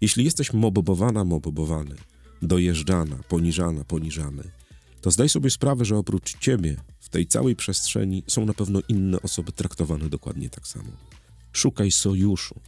Jeśli 0.00 0.24
jesteś 0.24 0.52
mobobowana, 0.52 1.24
mobobowany, 1.24 1.94
dojeżdżana, 2.42 3.16
poniżana, 3.28 3.84
poniżany, 3.84 4.42
to 5.00 5.10
zdaj 5.10 5.28
sobie 5.28 5.50
sprawę, 5.50 5.84
że 5.84 5.96
oprócz 5.96 6.38
ciebie 6.38 6.76
w 7.00 7.08
tej 7.08 7.26
całej 7.26 7.56
przestrzeni 7.56 8.22
są 8.26 8.46
na 8.46 8.54
pewno 8.54 8.80
inne 8.88 9.22
osoby 9.22 9.52
traktowane 9.52 10.08
dokładnie 10.08 10.50
tak 10.50 10.68
samo. 10.68 10.90
Szukaj 11.52 11.90
sojuszu 11.90 12.60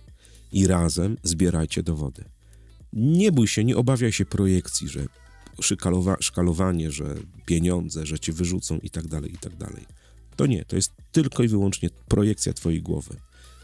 i 0.53 0.67
razem 0.67 1.17
zbierajcie 1.23 1.83
dowody. 1.83 2.25
Nie 2.93 3.33
bój 3.33 3.49
się, 3.49 3.65
nie 3.65 3.77
obawiaj 3.77 4.13
się 4.13 4.25
projekcji, 4.25 4.89
że 4.89 5.07
szykalowa, 5.61 6.17
szkalowanie, 6.21 6.91
że 6.91 7.15
pieniądze, 7.47 8.07
że 8.07 8.19
cię 8.19 8.33
wyrzucą 8.33 8.79
i 8.79 8.91
tak 8.91 9.07
dalej, 9.07 9.35
i 9.35 9.39
tak 9.39 9.57
dalej. 9.57 9.85
To 10.37 10.47
nie, 10.47 10.65
to 10.65 10.77
jest 10.77 10.93
tylko 11.13 11.43
i 11.43 11.49
wyłącznie 11.49 11.91
projekcja 12.09 12.53
twojej 12.53 12.83
głowy. 12.83 13.17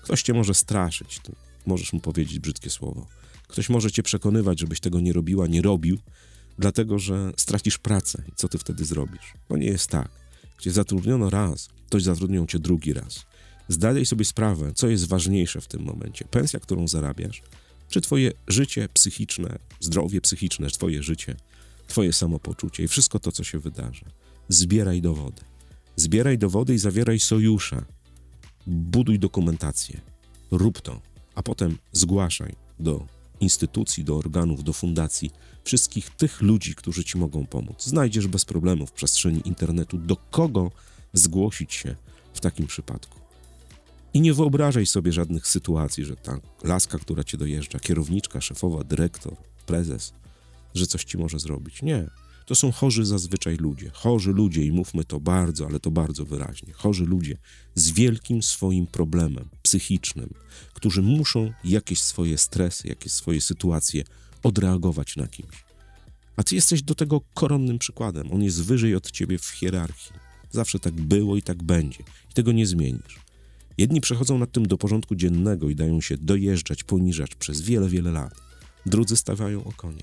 Ktoś 0.03 0.23
cię 0.23 0.35
może 0.35 0.55
straszyć, 0.55 1.21
możesz 1.67 1.93
mu 1.93 2.01
powiedzieć 2.01 2.39
brzydkie 2.39 2.71
słowo. 2.71 3.07
Ktoś 3.49 3.69
może 3.69 3.91
cię 3.91 4.03
przekonywać, 4.03 4.61
żebyś 4.61 4.81
tego 4.81 5.01
nie 5.01 5.13
robiła, 5.13 5.47
nie 5.47 5.63
robił, 5.63 5.99
dlatego 6.59 6.99
że 6.99 7.33
stracisz 7.37 7.79
pracę. 7.79 8.23
I 8.29 8.33
co 8.37 8.49
ty 8.49 8.59
wtedy 8.59 8.85
zrobisz? 8.85 9.35
To 9.49 9.57
nie 9.57 9.67
jest 9.67 9.91
tak. 9.91 10.09
Gdzie 10.59 10.71
zatrudniono 10.71 11.31
raz, 11.31 11.69
to 11.89 12.01
zatrudnią 12.01 12.47
cię 12.47 12.59
drugi 12.59 12.93
raz. 12.93 13.27
Zdaj 13.69 14.07
sobie 14.07 14.25
sprawę, 14.25 14.73
co 14.75 14.89
jest 14.89 15.09
ważniejsze 15.09 15.61
w 15.61 15.67
tym 15.67 15.83
momencie. 15.83 16.25
Pensja, 16.25 16.61
którą 16.61 16.89
zarabiasz, 16.89 17.43
czy 17.89 18.01
twoje 18.01 18.33
życie 18.49 18.89
psychiczne, 18.93 19.59
zdrowie 19.81 20.21
psychiczne, 20.21 20.71
twoje 20.71 21.03
życie, 21.03 21.37
twoje 21.89 22.13
samopoczucie 22.13 22.83
i 22.83 22.89
wszystko 22.89 23.19
to, 23.19 23.33
co 23.33 23.45
się 23.45 23.59
wydarzy. 23.59 24.05
Zbieraj 24.49 25.03
dowody. 25.03 25.43
Zbieraj 25.97 26.39
dowody 26.39 26.75
i 26.75 26.79
zawieraj 26.79 27.21
sojusze. 27.21 27.85
Buduj 28.67 29.19
dokumentację. 29.19 30.01
Rób 30.51 30.81
to, 30.81 31.01
a 31.35 31.43
potem 31.43 31.79
zgłaszaj 31.93 32.55
do 32.79 33.07
instytucji, 33.41 34.05
do 34.05 34.17
organów, 34.17 34.65
do 34.65 34.73
fundacji 34.73 35.31
wszystkich 35.65 36.11
tych 36.11 36.43
ludzi, 36.43 36.75
którzy 36.75 37.05
ci 37.05 37.19
mogą 37.19 37.47
pomóc. 37.47 37.85
Znajdziesz 37.85 38.27
bez 38.27 38.45
problemu 38.45 38.87
w 38.87 38.93
przestrzeni 38.93 39.43
internetu, 39.45 39.99
do 39.99 40.17
kogo 40.17 40.71
zgłosić 41.13 41.75
się 41.75 41.97
w 42.35 42.41
takim 42.41 42.67
przypadku. 42.67 43.26
I 44.17 44.21
nie 44.21 44.35
wyobrażaj 44.35 44.87
sobie 44.87 45.13
żadnych 45.13 45.47
sytuacji, 45.47 46.05
że 46.05 46.17
ta 46.17 46.41
laska, 46.65 46.99
która 46.99 47.25
cię 47.25 47.39
dojeżdża, 47.39 47.79
kierowniczka, 47.79 48.41
szefowa, 48.41 48.85
dyrektor, 48.85 49.37
prezes, 49.67 50.13
że 50.75 50.87
coś 50.87 51.05
ci 51.05 51.19
może 51.19 51.39
zrobić. 51.39 51.83
Nie. 51.83 52.11
To 52.47 52.55
są 52.55 52.73
chorzy 52.73 53.05
zazwyczaj 53.05 53.57
ludzie. 53.57 53.91
Chorzy 53.95 54.33
ludzie, 54.33 54.65
i 54.65 54.73
mówmy 54.73 55.05
to 55.05 55.21
bardzo, 55.21 55.67
ale 55.67 55.81
to 55.81 55.91
bardzo 55.91 56.25
wyraźnie. 56.25 56.73
Chorzy 56.73 57.05
ludzie 57.05 57.39
z 57.75 57.91
wielkim 57.91 58.43
swoim 58.43 58.87
problemem 58.87 59.49
psychicznym, 59.63 60.31
którzy 60.75 61.03
muszą 61.03 61.53
jakieś 61.65 62.03
swoje 62.03 62.39
stresy, 62.39 62.89
jakieś 62.89 63.13
swoje 63.13 63.41
sytuacje 63.41 64.05
odreagować 64.43 65.17
na 65.17 65.27
kimś. 65.27 65.65
A 66.37 66.43
ty 66.43 66.55
jesteś 66.55 66.83
do 66.83 66.95
tego 66.95 67.21
koronnym 67.35 67.79
przykładem. 67.79 68.33
On 68.33 68.43
jest 68.43 68.65
wyżej 68.65 68.95
od 68.95 69.11
ciebie 69.11 69.39
w 69.39 69.47
hierarchii. 69.47 70.13
Zawsze 70.51 70.79
tak 70.79 70.95
było 70.95 71.37
i 71.37 71.43
tak 71.43 71.63
będzie. 71.63 72.05
I 72.31 72.35
tego 72.35 72.53
nie 72.53 72.67
zmienisz. 72.67 73.26
Jedni 73.79 74.01
przechodzą 74.01 74.39
nad 74.39 74.53
tym 74.53 74.67
do 74.67 74.79
porządku 74.79 75.15
dziennego 75.15 75.71
i 75.71 75.75
dają 75.75 76.01
się 76.01 76.17
dojeżdżać, 76.17 76.85
poniżać 76.85 77.35
przez 77.35 77.61
wiele, 77.61 77.89
wiele 77.89 78.11
lat. 78.13 78.35
Drudzy 78.87 79.17
stawiają 79.17 79.65
o 79.65 79.73
konie. 79.73 80.03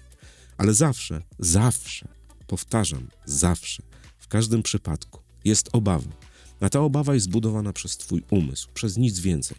Ale 0.58 0.74
zawsze, 0.74 1.22
zawsze, 1.40 2.08
powtarzam, 2.48 3.08
zawsze, 3.26 3.84
w 4.20 4.28
każdym 4.28 4.64
przypadku 4.64 5.20
jest 5.46 5.70
obawa. 5.72 6.12
A 6.60 6.70
ta 6.70 6.80
obawa 6.80 7.14
jest 7.14 7.26
zbudowana 7.26 7.74
przez 7.74 7.98
twój 7.98 8.24
umysł, 8.30 8.70
przez 8.74 8.98
nic 8.98 9.20
więcej. 9.20 9.58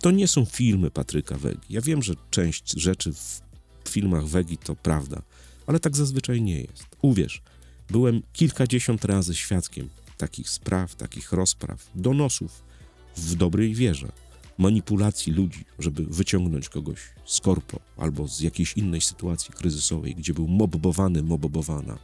To 0.00 0.10
nie 0.10 0.28
są 0.28 0.44
filmy 0.44 0.90
Patryka 0.90 1.38
Wegi. 1.38 1.60
Ja 1.70 1.80
wiem, 1.80 2.02
że 2.02 2.14
część 2.30 2.80
rzeczy 2.80 3.12
w 3.12 3.88
filmach 3.88 4.26
Wegi 4.26 4.56
to 4.58 4.76
prawda, 4.76 5.22
ale 5.66 5.80
tak 5.80 5.96
zazwyczaj 5.96 6.42
nie 6.42 6.60
jest. 6.60 6.86
Uwierz, 7.02 7.42
byłem 7.90 8.22
kilkadziesiąt 8.32 9.04
razy 9.04 9.34
świadkiem 9.34 9.88
takich 10.16 10.50
spraw, 10.50 10.94
takich 10.94 11.32
rozpraw, 11.32 11.90
donosów 11.94 12.69
w 13.16 13.34
dobrej 13.34 13.74
wierze, 13.74 14.12
manipulacji 14.58 15.32
ludzi, 15.32 15.64
żeby 15.78 16.04
wyciągnąć 16.04 16.68
kogoś 16.68 16.98
z 17.24 17.40
korpo 17.40 17.80
albo 17.96 18.28
z 18.28 18.40
jakiejś 18.40 18.76
innej 18.76 19.00
sytuacji 19.00 19.54
kryzysowej, 19.54 20.14
gdzie 20.14 20.34
był 20.34 20.48
mobbowany, 20.48 21.22
mobbowana. 21.22 21.98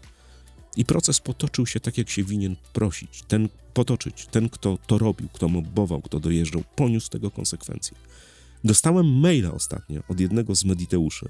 I 0.76 0.84
proces 0.84 1.20
potoczył 1.20 1.66
się 1.66 1.80
tak, 1.80 1.98
jak 1.98 2.10
się 2.10 2.24
winien 2.24 2.56
prosić. 2.72 3.22
Ten 3.28 3.48
potoczyć, 3.74 4.26
ten, 4.26 4.48
kto 4.48 4.78
to 4.86 4.98
robił, 4.98 5.28
kto 5.32 5.48
mobbował, 5.48 6.02
kto 6.02 6.20
dojeżdżał, 6.20 6.62
poniósł 6.76 7.10
tego 7.10 7.30
konsekwencje. 7.30 7.96
Dostałem 8.64 9.20
maila 9.20 9.52
ostatnio 9.52 10.02
od 10.08 10.20
jednego 10.20 10.54
z 10.54 10.64
mediteuszy, 10.64 11.28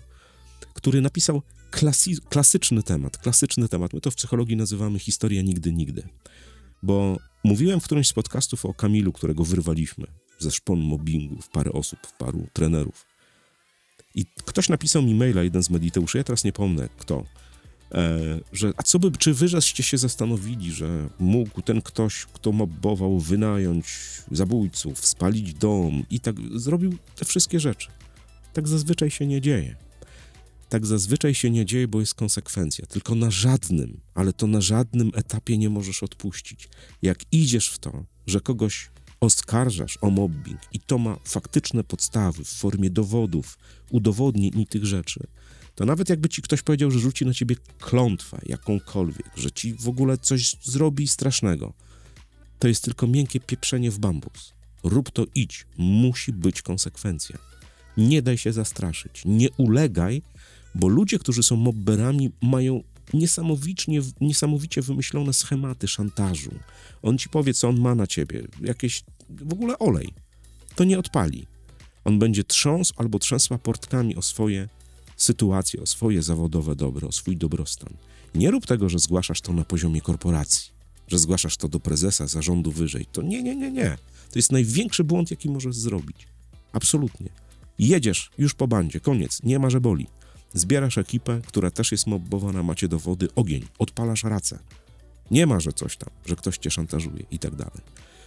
który 0.75 1.01
napisał 1.01 1.43
klasy, 1.71 2.11
klasyczny 2.29 2.83
temat, 2.83 3.19
klasyczny 3.19 3.69
temat. 3.69 3.93
My 3.93 4.01
to 4.01 4.11
w 4.11 4.15
psychologii 4.15 4.57
nazywamy 4.57 4.99
historia 4.99 5.43
nigdy, 5.43 5.73
nigdy. 5.73 6.09
Bo 6.83 7.19
mówiłem 7.47 7.81
w 7.81 7.85
którymś 7.85 8.09
z 8.09 8.13
podcastów 8.13 8.67
o 8.67 8.75
Kamilu, 8.75 9.13
którego 9.13 9.45
wyrwaliśmy 9.45 10.07
ze 10.39 10.51
szpon 10.51 10.81
mobbingu 10.81 11.43
w 11.43 11.49
parę 11.49 11.73
osób, 11.73 11.99
w 12.07 12.13
paru 12.13 12.47
trenerów. 12.53 13.07
I 14.15 14.27
ktoś 14.45 14.69
napisał 14.69 15.03
mi 15.03 15.15
maila, 15.15 15.43
jeden 15.43 15.63
z 15.63 15.71
mediteuszy, 15.71 16.19
ja 16.19 16.25
teraz 16.25 16.45
nie 16.45 16.53
pomnę 16.53 16.89
kto, 16.99 17.25
e, 17.93 18.19
że 18.53 18.73
a 18.77 18.83
co 18.83 18.99
by, 18.99 19.11
czy 19.11 19.35
wy 19.35 19.49
żeście 19.49 19.83
się 19.83 19.99
zastanowili, 19.99 20.73
że 20.73 21.09
mógł 21.19 21.63
ten 21.63 21.83
ktoś, 21.83 22.27
kto 22.33 22.53
mobbował, 22.53 23.21
wynająć 23.21 23.87
zabójców, 24.31 25.07
spalić 25.07 25.55
dom 25.55 26.05
i 26.11 26.21
tak 26.21 26.37
zrobił 26.55 26.99
te 27.17 27.25
wszystkie 27.25 27.61
rzeczy. 27.61 27.89
Tak 28.53 28.69
zazwyczaj 28.69 29.11
się 29.11 29.27
nie 29.27 29.41
dzieje. 29.41 29.86
Tak 30.69 30.87
zazwyczaj 30.87 31.35
się 31.35 31.51
nie 31.51 31.67
dzieje, 31.67 31.89
bo 31.89 32.01
jest 32.01 32.15
konsekwencja. 32.15 32.87
Tylko 32.87 33.15
na 33.15 33.31
żadnym, 33.31 34.01
ale 34.15 34.33
to 34.33 34.47
na 34.47 34.61
żadnym 34.61 35.11
etapie 35.15 35.59
nie 35.59 35.71
możesz 35.71 36.03
odpuścić. 36.03 36.69
Jak 37.03 37.19
idziesz 37.33 37.71
w 37.71 37.79
to, 37.79 38.05
że 38.27 38.41
kogoś 38.41 38.91
oskarżasz 39.21 39.99
o 40.01 40.11
mobbing 40.11 40.61
i 40.73 40.81
to 40.81 40.99
ma 40.99 41.17
faktyczne 41.25 41.85
podstawy 41.85 42.45
w 42.45 42.49
formie 42.49 42.91
dowodów, 42.91 43.59
udowodnień 43.91 44.61
i 44.61 44.67
tych 44.67 44.87
rzeczy, 44.87 45.27
to 45.75 45.85
nawet 45.85 46.09
jakby 46.09 46.29
ci 46.29 46.43
ktoś 46.43 46.63
powiedział, 46.63 46.91
że 46.91 46.99
rzuci 46.99 47.27
na 47.27 47.35
ciebie 47.35 47.57
klątwę 47.79 48.39
jakąkolwiek, 48.47 49.31
że 49.37 49.51
ci 49.51 49.75
w 49.75 49.89
ogóle 49.89 50.19
coś 50.19 50.57
zrobi 50.63 51.09
strasznego, 51.09 51.73
to 52.59 52.69
jest 52.69 52.85
tylko 52.85 53.07
miękkie 53.07 53.41
pieprzenie 53.41 53.91
w 53.91 53.99
bambus. 53.99 54.53
Rób 54.83 55.11
to, 55.11 55.27
idź. 55.35 55.67
Musi 55.79 56.33
być 56.33 56.63
konsekwencja. 56.63 57.39
Nie 57.97 58.23
daj 58.23 58.39
się 58.39 58.53
zastraszyć. 58.53 59.23
Nie 59.25 59.51
ulegaj, 59.51 60.23
bo 60.77 60.89
ludzie, 60.89 61.19
którzy 61.19 61.43
są 61.43 61.57
mobberami, 61.57 62.31
mają 62.43 62.83
niesamowicie, 63.15 63.93
niesamowicie 64.21 64.83
wymyślone 64.83 65.33
schematy 65.33 65.89
szantażu. 65.89 66.51
On 67.03 67.19
ci 67.19 67.29
powie, 67.29 67.55
co 67.55 67.69
on 67.69 67.81
ma 67.81 67.95
na 67.95 68.07
ciebie. 68.07 68.43
Jakieś 68.61 69.05
w 69.31 69.53
ogóle 69.53 69.79
olej. 69.79 70.15
To 70.75 70.85
nie 70.85 70.99
odpali. 70.99 71.47
On 72.05 72.19
będzie 72.19 72.45
trząsł 72.45 72.95
albo 72.97 73.19
trzęsła 73.19 73.59
portkami 73.59 74.17
o 74.17 74.23
swoje 74.23 74.69
sytuacje, 75.17 75.83
o 75.83 75.87
swoje 75.87 76.23
zawodowe 76.23 76.77
dobro, 76.77 77.09
o 77.09 77.13
swój 77.13 77.37
dobrostan. 77.37 77.93
Nie 78.35 78.51
rób 78.51 78.67
tego, 78.67 78.89
że 78.89 78.99
zgłaszasz 78.99 79.41
to 79.41 79.53
na 79.53 79.65
poziomie 79.65 80.01
korporacji, 80.01 80.71
że 81.09 81.19
zgłaszasz 81.19 81.57
to 81.57 81.69
do 81.69 81.81
prezesa 81.81 82.27
zarządu 82.27 82.73
wyżej. 82.73 83.07
To 83.13 83.23
nie, 83.23 83.43
nie, 83.43 83.57
nie, 83.57 83.71
nie. 83.71 83.99
To 84.31 84.39
jest 84.39 84.53
największy 84.53 85.05
błąd, 85.05 85.31
jaki 85.31 85.51
możesz 85.51 85.77
zrobić. 85.77 86.29
Absolutnie. 86.73 87.29
Jedziesz 87.79 88.31
już 88.39 88.55
po 88.55 88.69
bandzie, 88.69 89.01
koniec, 89.01 89.43
nie 89.43 89.59
ma, 89.59 89.71
że 89.71 89.81
boli. 89.81 90.07
Zbierasz 90.55 90.99
ekipę, 90.99 91.41
która 91.47 91.71
też 91.71 91.93
jest 91.93 92.07
mobbowana, 92.07 92.63
macie 92.63 92.89
dowody, 92.89 93.29
ogień, 93.35 93.65
odpalasz 93.79 94.25
racę. 94.25 94.59
Nie 95.31 95.47
ma, 95.47 95.61
że 95.61 95.73
coś 95.73 95.97
tam, 95.97 96.11
że 96.27 96.37
ktoś 96.37 96.59
cię 96.59 96.71
szantażuje 96.71 97.25
i 97.31 97.39
tak 97.39 97.55
dalej. 97.55 97.81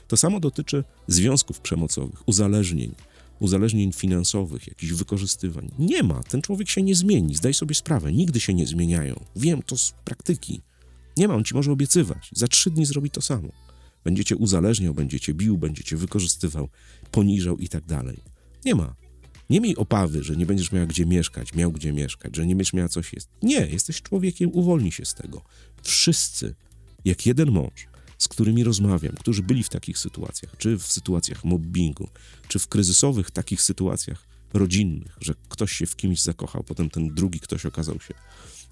To 0.08 0.18
samo 0.18 0.40
dotyczy 0.40 0.84
związków 1.08 1.60
przemocowych, 1.60 2.28
uzależnień, 2.28 2.96
uzależnień 3.40 3.94
finansowych, 3.94 4.68
jakichś 4.68 4.94
wykorzystywań. 4.94 5.72
Nie 5.80 6.04
ma, 6.04 6.24
ten 6.24 6.42
człowiek 6.42 6.70
się 6.70 6.82
nie 6.82 6.96
zmieni, 6.96 7.36
zdaj 7.36 7.54
sobie 7.54 7.76
sprawę, 7.76 8.14
nigdy 8.14 8.40
się 8.40 8.54
nie 8.54 8.68
zmieniają. 8.68 9.26
Wiem 9.36 9.62
to 9.64 9.78
z 9.78 9.94
praktyki. 10.06 10.62
Nie 11.18 11.28
ma, 11.28 11.36
on 11.36 11.44
ci 11.44 11.56
może 11.56 11.72
obiecywać, 11.72 12.30
za 12.34 12.48
trzy 12.48 12.72
dni 12.72 12.86
zrobi 12.86 13.10
to 13.10 13.22
samo. 13.22 13.50
Będziecie 14.04 14.36
uzależniał, 14.36 14.94
będziecie 14.94 15.34
bił, 15.34 15.58
będziecie 15.58 15.98
wykorzystywał, 15.98 16.70
poniżał 17.12 17.58
i 17.58 17.70
tak 17.70 17.86
dalej. 17.86 18.18
Nie 18.66 18.76
ma. 18.76 18.96
Nie 19.50 19.62
miej 19.62 19.76
obawy, 19.76 20.24
że 20.24 20.36
nie 20.36 20.46
będziesz 20.46 20.72
miał 20.72 20.88
gdzie 20.88 21.06
mieszkać, 21.06 21.54
miał 21.54 21.72
gdzie 21.72 21.94
mieszkać, 21.94 22.36
że 22.36 22.46
nie 22.46 22.56
będziesz 22.56 22.74
miał 22.74 22.90
coś 22.90 23.14
jest. 23.14 23.30
Nie, 23.44 23.68
jesteś 23.68 24.02
człowiekiem, 24.02 24.50
uwolnij 24.54 24.92
się 24.92 25.06
z 25.06 25.14
tego. 25.14 25.42
Wszyscy, 25.84 26.56
jak 27.06 27.26
jeden 27.26 27.52
mąż, 27.52 27.88
z 28.18 28.28
którymi 28.28 28.64
rozmawiam, 28.64 29.16
którzy 29.16 29.44
byli 29.44 29.64
w 29.64 29.70
takich 29.70 29.98
sytuacjach, 29.98 30.58
czy 30.58 30.78
w 30.78 30.84
sytuacjach 30.84 31.44
mobbingu, 31.44 32.10
czy 32.48 32.60
w 32.60 32.68
kryzysowych 32.68 33.32
takich 33.32 33.62
sytuacjach 33.62 34.28
rodzinnych, 34.54 35.18
że 35.22 35.34
ktoś 35.50 35.72
się 35.72 35.86
w 35.86 35.96
kimś 35.96 36.22
zakochał, 36.22 36.64
potem 36.64 36.90
ten 36.90 37.16
drugi 37.16 37.40
ktoś 37.40 37.66
okazał 37.66 38.00
się 38.00 38.14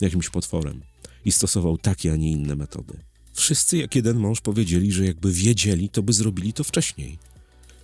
jakimś 0.02 0.30
potworem 0.30 0.82
i 1.26 1.32
stosował 1.32 1.78
takie, 1.78 2.14
a 2.14 2.16
nie 2.16 2.32
inne 2.32 2.56
metody. 2.56 3.00
Wszyscy 3.34 3.78
jak 3.78 3.96
jeden 3.96 4.18
mąż 4.18 4.42
powiedzieli, 4.42 4.92
że 4.92 5.06
jakby 5.06 5.32
wiedzieli, 5.32 5.90
to 5.90 6.04
by 6.04 6.14
zrobili 6.14 6.54
to 6.54 6.64
wcześniej. 6.64 7.18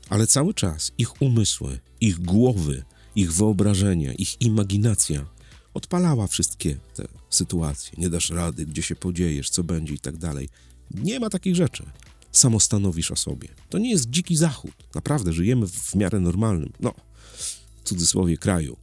Ale 0.10 0.28
cały 0.28 0.54
czas 0.54 0.92
ich 0.98 1.22
umysły, 1.22 1.80
ich 2.02 2.20
głowy, 2.20 2.84
ich 3.16 3.34
wyobrażenia, 3.34 4.14
ich 4.14 4.42
imaginacja 4.42 5.26
odpalała 5.74 6.28
wszystkie 6.28 6.76
te 6.96 7.08
sytuacje. 7.30 7.92
Nie 7.98 8.10
dasz 8.10 8.30
rady, 8.30 8.66
gdzie 8.66 8.82
się 8.82 8.96
podziejesz, 8.96 9.50
co 9.50 9.64
będzie 9.64 9.94
i 9.94 10.00
tak 10.00 10.18
dalej. 10.18 10.50
Nie 10.92 11.20
ma 11.20 11.30
takich 11.30 11.56
rzeczy. 11.56 11.86
Samo 12.32 12.60
stanowisz 12.60 13.12
o 13.12 13.16
sobie. 13.16 13.48
To 13.70 13.78
nie 13.78 13.92
jest 13.92 14.10
dziki 14.10 14.36
zachód. 14.36 14.72
Naprawdę 14.96 15.34
żyjemy 15.34 15.68
w 15.68 15.96
miarę 15.96 16.20
normalnym, 16.20 16.74
no, 16.80 16.94
w 17.38 17.84
cudzysłowie 17.84 18.38
kraju. 18.38 18.78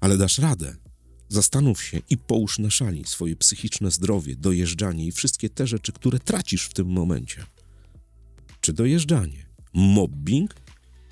Ale 0.00 0.18
dasz 0.18 0.38
radę. 0.38 0.76
Zastanów 1.28 1.82
się 1.82 2.00
i 2.10 2.18
połóż 2.18 2.58
na 2.58 2.70
szali 2.70 3.04
swoje 3.04 3.36
psychiczne 3.36 3.90
zdrowie, 3.90 4.36
dojeżdżanie 4.36 5.06
i 5.06 5.12
wszystkie 5.12 5.50
te 5.50 5.66
rzeczy, 5.66 5.92
które 5.92 6.18
tracisz 6.18 6.64
w 6.64 6.74
tym 6.74 6.86
momencie. 6.88 7.44
Czy 8.60 8.72
dojeżdżanie? 8.72 9.46
Mobbing? 9.74 10.54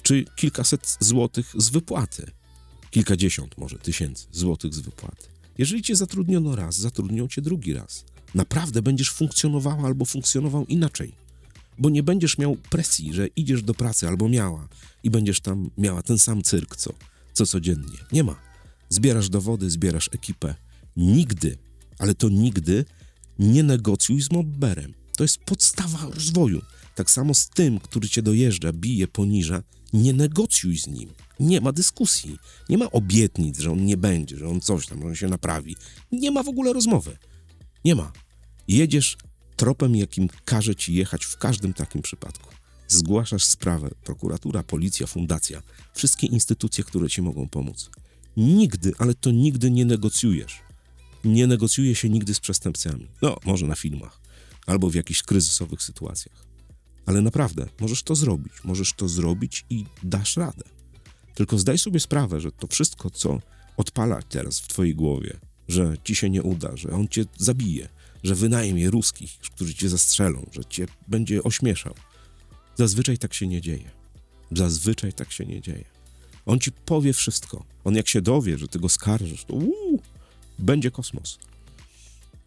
Czy 0.04 0.24
kilkaset 0.36 0.96
złotych 1.00 1.52
z 1.58 1.68
wypłaty? 1.68 2.30
Kilkadziesiąt 2.90 3.58
może 3.58 3.78
tysięcy 3.78 4.26
złotych 4.32 4.74
z 4.74 4.80
wypłaty. 4.80 5.26
Jeżeli 5.58 5.82
cię 5.82 5.96
zatrudniono 5.96 6.56
raz, 6.56 6.76
zatrudnią 6.76 7.28
cię 7.28 7.42
drugi 7.42 7.74
raz 7.74 8.04
naprawdę 8.34 8.82
będziesz 8.82 9.10
funkcjonowała 9.10 9.84
albo 9.84 10.04
funkcjonował 10.04 10.66
inaczej. 10.66 11.12
Bo 11.78 11.90
nie 11.90 12.02
będziesz 12.02 12.38
miał 12.38 12.56
presji, 12.56 13.14
że 13.14 13.26
idziesz 13.26 13.62
do 13.62 13.74
pracy 13.74 14.08
albo 14.08 14.28
miała 14.28 14.68
i 15.02 15.10
będziesz 15.10 15.40
tam 15.40 15.70
miała 15.78 16.02
ten 16.02 16.18
sam 16.18 16.42
cyrk, 16.42 16.76
co, 16.76 16.92
co 17.32 17.46
codziennie. 17.46 17.98
Nie 18.12 18.24
ma. 18.24 18.36
Zbierasz 18.88 19.28
dowody, 19.28 19.70
zbierasz 19.70 20.10
ekipę. 20.12 20.54
Nigdy, 20.96 21.58
ale 21.98 22.14
to 22.14 22.28
nigdy 22.28 22.84
nie 23.38 23.62
negocjuj 23.62 24.22
z 24.22 24.30
mobberem. 24.30 24.94
To 25.16 25.24
jest 25.24 25.38
podstawa 25.38 26.10
rozwoju. 26.14 26.62
Tak 26.94 27.10
samo 27.10 27.34
z 27.34 27.48
tym, 27.48 27.80
który 27.80 28.08
cię 28.08 28.22
dojeżdża, 28.22 28.72
bije, 28.72 29.08
poniża, 29.08 29.62
nie 29.94 30.12
negocjuj 30.12 30.78
z 30.78 30.86
nim. 30.86 31.10
Nie 31.40 31.60
ma 31.60 31.72
dyskusji. 31.72 32.38
Nie 32.68 32.78
ma 32.78 32.90
obietnic, 32.90 33.58
że 33.58 33.72
on 33.72 33.84
nie 33.84 33.96
będzie, 33.96 34.36
że 34.36 34.48
on 34.48 34.60
coś 34.60 34.86
tam, 34.86 35.00
że 35.00 35.06
on 35.06 35.14
się 35.14 35.28
naprawi. 35.28 35.76
Nie 36.12 36.30
ma 36.30 36.42
w 36.42 36.48
ogóle 36.48 36.72
rozmowy. 36.72 37.16
Nie 37.84 37.94
ma. 37.94 38.12
Jedziesz 38.68 39.16
tropem, 39.56 39.96
jakim 39.96 40.28
każe 40.44 40.74
ci 40.74 40.94
jechać 40.94 41.24
w 41.24 41.38
każdym 41.38 41.74
takim 41.74 42.02
przypadku. 42.02 42.50
Zgłaszasz 42.88 43.44
sprawę, 43.44 43.90
prokuratura, 44.04 44.62
policja, 44.62 45.06
fundacja, 45.06 45.62
wszystkie 45.94 46.26
instytucje, 46.26 46.84
które 46.84 47.08
ci 47.08 47.22
mogą 47.22 47.48
pomóc. 47.48 47.90
Nigdy, 48.36 48.92
ale 48.98 49.14
to 49.14 49.30
nigdy 49.30 49.70
nie 49.70 49.84
negocjujesz. 49.84 50.62
Nie 51.24 51.46
negocjuje 51.46 51.94
się 51.94 52.08
nigdy 52.08 52.34
z 52.34 52.40
przestępcami. 52.40 53.08
No, 53.22 53.36
może 53.44 53.66
na 53.66 53.74
filmach, 53.74 54.20
albo 54.66 54.90
w 54.90 54.94
jakichś 54.94 55.22
kryzysowych 55.22 55.82
sytuacjach. 55.82 56.53
Ale 57.06 57.20
naprawdę, 57.20 57.66
możesz 57.80 58.02
to 58.02 58.14
zrobić. 58.14 58.52
Możesz 58.64 58.92
to 58.92 59.08
zrobić 59.08 59.64
i 59.70 59.84
dasz 60.02 60.36
radę. 60.36 60.64
Tylko 61.34 61.58
zdaj 61.58 61.78
sobie 61.78 62.00
sprawę, 62.00 62.40
że 62.40 62.52
to 62.52 62.66
wszystko, 62.66 63.10
co 63.10 63.40
odpala 63.76 64.22
teraz 64.22 64.60
w 64.60 64.68
twojej 64.68 64.94
głowie, 64.94 65.36
że 65.68 65.96
ci 66.04 66.14
się 66.14 66.30
nie 66.30 66.42
uda, 66.42 66.76
że 66.76 66.90
on 66.90 67.08
cię 67.08 67.24
zabije, 67.38 67.88
że 68.24 68.34
wynajmie 68.34 68.90
ruskich, 68.90 69.38
którzy 69.38 69.74
cię 69.74 69.88
zastrzelą, 69.88 70.46
że 70.52 70.64
cię 70.64 70.86
będzie 71.08 71.42
ośmieszał. 71.42 71.94
Zazwyczaj 72.76 73.18
tak 73.18 73.34
się 73.34 73.46
nie 73.46 73.60
dzieje. 73.60 73.90
Zazwyczaj 74.52 75.12
tak 75.12 75.32
się 75.32 75.46
nie 75.46 75.60
dzieje. 75.60 75.84
On 76.46 76.60
ci 76.60 76.72
powie 76.72 77.12
wszystko. 77.12 77.64
On 77.84 77.94
jak 77.94 78.08
się 78.08 78.22
dowie, 78.22 78.58
że 78.58 78.68
ty 78.68 78.78
go 78.78 78.88
skarżysz, 78.88 79.44
to 79.44 79.54
uu, 79.54 80.02
będzie 80.58 80.90
kosmos. 80.90 81.38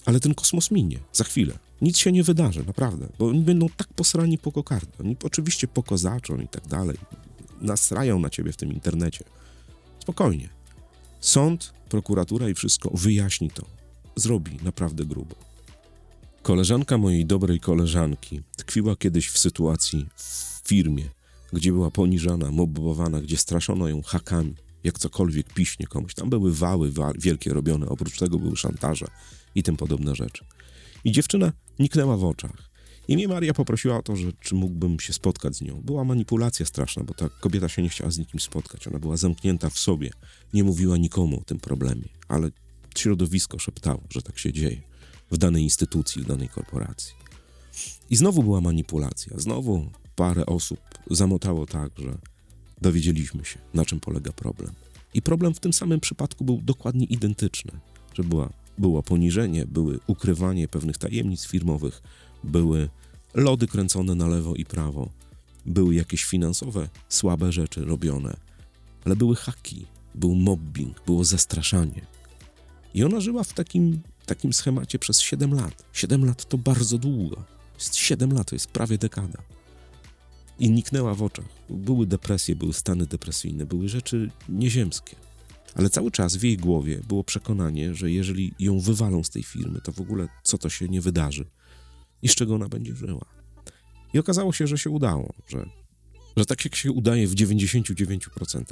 Ale 0.08 0.20
ten 0.20 0.34
kosmos 0.34 0.72
minie 0.72 1.00
za 1.14 1.24
chwilę. 1.24 1.60
Nic 1.82 1.98
się 1.98 2.12
nie 2.12 2.24
wydarzy, 2.24 2.64
naprawdę, 2.68 3.08
bo 3.20 3.28
oni 3.28 3.40
będą 3.40 3.70
tak 3.70 3.88
posrani 3.88 4.38
po 4.38 4.52
kokardę. 4.52 4.92
Oni 5.00 5.16
oczywiście 5.24 5.68
pokozaczą 5.68 6.38
i 6.38 6.48
tak 6.48 6.68
dalej. 6.68 6.98
Nasrają 7.62 8.20
na 8.20 8.30
ciebie 8.30 8.52
w 8.52 8.58
tym 8.58 8.74
internecie. 8.74 9.26
Spokojnie. 10.00 10.50
Sąd, 11.20 11.74
prokuratura 11.90 12.50
i 12.50 12.54
wszystko 12.54 12.90
wyjaśni 12.94 13.52
to. 13.52 13.66
Zrobi 14.16 14.58
naprawdę 14.64 15.06
grubo. 15.06 15.36
Koleżanka 16.42 16.98
mojej 16.98 17.26
dobrej 17.26 17.60
koleżanki 17.60 18.42
tkwiła 18.56 18.96
kiedyś 18.96 19.30
w 19.30 19.38
sytuacji 19.38 20.08
w 20.16 20.62
firmie, 20.68 21.06
gdzie 21.54 21.72
była 21.72 21.92
poniżana, 21.92 22.52
mobbowana, 22.52 23.22
gdzie 23.22 23.38
straszono 23.38 23.88
ją 23.88 24.02
hakami, 24.02 24.56
jak 24.84 25.00
cokolwiek 25.00 25.54
piśnie 25.54 25.88
komuś. 25.88 26.14
Tam 26.14 26.30
były 26.30 26.54
wały 26.54 26.92
wa 26.92 27.12
wielkie 27.20 27.54
robione, 27.54 27.90
oprócz 27.90 28.20
tego 28.20 28.40
były 28.40 28.58
szantaże 28.58 29.06
i 29.56 29.64
tym 29.64 29.78
podobne 29.78 30.16
rzeczy. 30.16 30.46
I 31.04 31.12
dziewczyna 31.12 31.54
niknęła 31.80 32.18
w 32.18 32.26
oczach. 32.26 32.68
I 33.08 33.16
mnie 33.16 33.28
Maria 33.28 33.54
poprosiła 33.54 33.98
o 33.98 34.02
to, 34.02 34.16
że 34.16 34.34
czy 34.34 34.56
mógłbym 34.56 35.00
się 35.00 35.14
spotkać 35.14 35.56
z 35.56 35.62
nią. 35.62 35.82
Była 35.82 36.04
manipulacja 36.04 36.66
straszna, 36.66 37.04
bo 37.04 37.14
ta 37.14 37.30
kobieta 37.30 37.70
się 37.70 37.82
nie 37.82 37.90
chciała 37.90 38.12
z 38.12 38.18
nikim 38.18 38.40
spotkać. 38.40 38.88
Ona 38.88 39.00
była 39.00 39.18
zamknięta 39.18 39.70
w 39.70 39.80
sobie, 39.80 40.12
nie 40.54 40.64
mówiła 40.64 40.98
nikomu 40.98 41.40
o 41.40 41.44
tym 41.44 41.60
problemie, 41.60 42.10
ale 42.28 42.52
środowisko 42.98 43.60
szeptało, 43.60 44.04
że 44.10 44.22
tak 44.22 44.40
się 44.40 44.54
dzieje 44.54 44.82
w 45.32 45.38
danej 45.38 45.64
instytucji, 45.64 46.24
w 46.24 46.26
danej 46.26 46.50
korporacji. 46.50 47.14
I 48.10 48.16
znowu 48.16 48.44
była 48.44 48.62
manipulacja. 48.62 49.40
Znowu 49.40 49.90
parę 50.16 50.46
osób 50.46 50.80
zamotało 51.12 51.66
tak, 51.66 51.92
że 51.98 52.18
dowiedzieliśmy 52.82 53.46
się, 53.46 53.60
na 53.74 53.86
czym 53.86 54.00
polega 54.00 54.32
problem. 54.32 54.72
I 55.14 55.22
problem 55.22 55.54
w 55.54 55.60
tym 55.60 55.74
samym 55.74 56.00
przypadku 56.00 56.44
był 56.44 56.62
dokładnie 56.62 57.06
identyczny, 57.06 57.72
że 58.14 58.24
była, 58.24 58.50
było 58.78 59.04
poniżenie, 59.04 59.66
były 59.66 60.00
ukrywanie 60.08 60.68
pewnych 60.68 60.98
tajemnic 60.98 61.48
firmowych, 61.48 62.02
były 62.44 62.90
lody 63.34 63.68
kręcone 63.68 64.16
na 64.16 64.28
lewo 64.28 64.56
i 64.56 64.66
prawo, 64.66 65.10
były 65.66 65.96
jakieś 65.96 66.24
finansowe, 66.24 66.90
słabe 67.10 67.52
rzeczy 67.52 67.86
robione, 67.86 68.38
ale 69.06 69.16
były 69.16 69.36
haki, 69.36 69.86
był 70.16 70.36
mobbing, 70.36 71.06
było 71.06 71.24
zastraszanie. 71.24 72.02
I 72.94 73.04
ona 73.04 73.20
żyła 73.20 73.44
w 73.44 73.54
takim, 73.54 74.02
takim 74.26 74.54
schemacie 74.54 75.00
przez 75.00 75.20
7 75.20 75.54
lat. 75.54 75.86
7 75.94 76.26
lat 76.26 76.46
to 76.46 76.58
bardzo 76.58 76.98
długo. 76.98 77.44
Jest 77.76 77.96
7 77.96 78.34
lat, 78.34 78.50
to 78.50 78.56
jest 78.56 78.68
prawie 78.68 78.98
dekada. 78.98 79.40
I 80.60 80.70
niknęła 80.70 81.16
w 81.16 81.24
oczach. 81.24 81.46
Były 81.70 82.08
depresje, 82.08 82.56
były 82.56 82.74
stany 82.74 83.06
depresyjne, 83.06 83.66
były 83.66 83.90
rzeczy 83.90 84.32
nieziemskie. 84.50 85.16
Ale 85.76 85.90
cały 85.90 86.12
czas 86.12 86.36
w 86.36 86.44
jej 86.44 86.58
głowie 86.58 87.02
było 87.08 87.24
przekonanie, 87.24 87.96
że 87.96 88.12
jeżeli 88.12 88.54
ją 88.60 88.80
wywalą 88.80 89.24
z 89.24 89.30
tej 89.30 89.44
firmy, 89.44 89.82
to 89.82 89.92
w 89.92 90.02
ogóle 90.02 90.28
co 90.44 90.58
to 90.58 90.70
się 90.70 90.88
nie 90.88 91.02
wydarzy 91.02 91.46
i 92.22 92.28
z 92.28 92.36
czego 92.36 92.56
ona 92.56 92.70
będzie 92.70 92.96
żyła. 92.96 93.26
I 94.14 94.20
okazało 94.20 94.54
się, 94.54 94.68
że 94.68 94.78
się 94.78 94.90
udało, 94.90 95.34
że, 95.48 95.70
że 96.38 96.46
tak 96.46 96.66
jak 96.66 96.76
się 96.76 96.92
udaje 96.92 97.28
w 97.28 97.36
99%, 97.36 98.64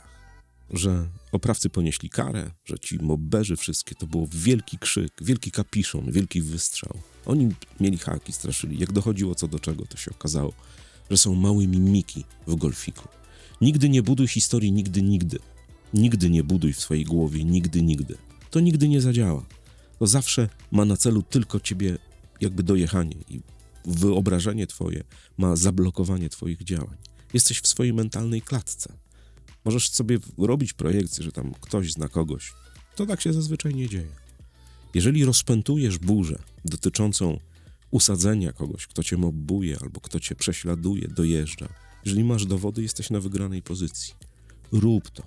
że 0.70 1.10
oprawcy 1.32 1.70
ponieśli 1.70 2.10
karę, 2.10 2.52
że 2.66 2.80
ci 2.80 3.00
mobberzy 3.00 3.56
wszystkie, 3.56 3.96
to 3.96 4.08
było 4.08 4.28
wielki 4.32 4.78
krzyk, 4.78 5.12
wielki 5.22 5.52
kapiszon, 5.52 6.12
wielki 6.12 6.42
wystrzał. 6.42 6.98
Oni 7.26 7.50
mieli 7.80 7.98
haki, 7.98 8.34
straszyli. 8.34 8.80
Jak 8.80 8.92
dochodziło 8.92 9.36
co 9.36 9.48
do 9.48 9.60
czego, 9.60 9.86
to 9.86 9.98
się 9.98 10.12
okazało, 10.12 10.54
że 11.10 11.18
są 11.18 11.36
małymi 11.36 11.80
miki 11.80 12.24
w 12.48 12.56
golfiku. 12.56 13.08
Nigdy 13.62 13.90
nie 13.90 14.04
buduj 14.04 14.28
historii, 14.28 14.72
nigdy, 14.72 15.02
nigdy. 15.02 15.40
Nigdy 15.94 16.30
nie 16.30 16.44
buduj 16.44 16.74
w 16.74 16.80
swojej 16.80 17.06
głowie, 17.06 17.44
nigdy, 17.44 17.82
nigdy. 17.82 18.18
To 18.52 18.60
nigdy 18.60 18.88
nie 18.88 19.02
zadziała. 19.02 19.46
To 20.00 20.08
zawsze 20.08 20.50
ma 20.72 20.86
na 20.86 20.98
celu 20.98 21.24
tylko 21.24 21.60
ciebie 21.60 21.98
jakby 22.42 22.64
dojechanie 22.64 23.16
i 23.30 23.40
wyobrażenie 23.86 24.68
twoje 24.68 25.04
ma 25.38 25.56
zablokowanie 25.56 26.30
twoich 26.30 26.64
działań. 26.64 26.98
Jesteś 27.34 27.60
w 27.60 27.68
swojej 27.68 27.94
mentalnej 27.94 28.42
klatce. 28.42 28.94
Możesz 29.66 29.90
sobie 29.90 30.20
robić 30.38 30.74
projekcję, 30.74 31.24
że 31.24 31.32
tam 31.32 31.54
ktoś 31.62 31.92
zna 31.92 32.10
kogoś. 32.10 32.54
To 32.96 33.06
tak 33.06 33.22
się 33.22 33.34
zazwyczaj 33.34 33.76
nie 33.76 33.90
dzieje. 33.90 34.12
Jeżeli 34.94 35.26
rozpętujesz 35.26 35.98
burzę 35.98 36.40
dotyczącą 36.66 37.40
usadzenia 37.92 38.54
kogoś, 38.54 38.88
kto 38.88 39.04
cię 39.04 39.18
mobbuje 39.18 39.78
albo 39.82 40.02
kto 40.02 40.20
cię 40.20 40.36
prześladuje, 40.36 41.08
dojeżdża, 41.08 41.68
jeżeli 42.06 42.24
masz 42.24 42.46
dowody, 42.46 42.82
jesteś 42.82 43.10
na 43.10 43.20
wygranej 43.20 43.62
pozycji. 43.62 44.14
Rób 44.72 45.10
to. 45.10 45.24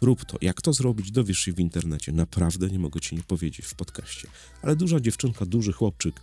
Rób 0.00 0.24
to. 0.24 0.38
Jak 0.40 0.62
to 0.62 0.72
zrobić, 0.72 1.10
dowiesz 1.10 1.38
się 1.38 1.52
w 1.52 1.60
internecie. 1.60 2.12
Naprawdę 2.12 2.68
nie 2.68 2.78
mogę 2.78 3.00
ci 3.00 3.16
nie 3.16 3.22
powiedzieć 3.22 3.66
w 3.66 3.74
podcaście. 3.74 4.28
Ale 4.62 4.76
duża 4.76 5.00
dziewczynka, 5.00 5.46
duży 5.46 5.72
chłopczyk 5.72 6.20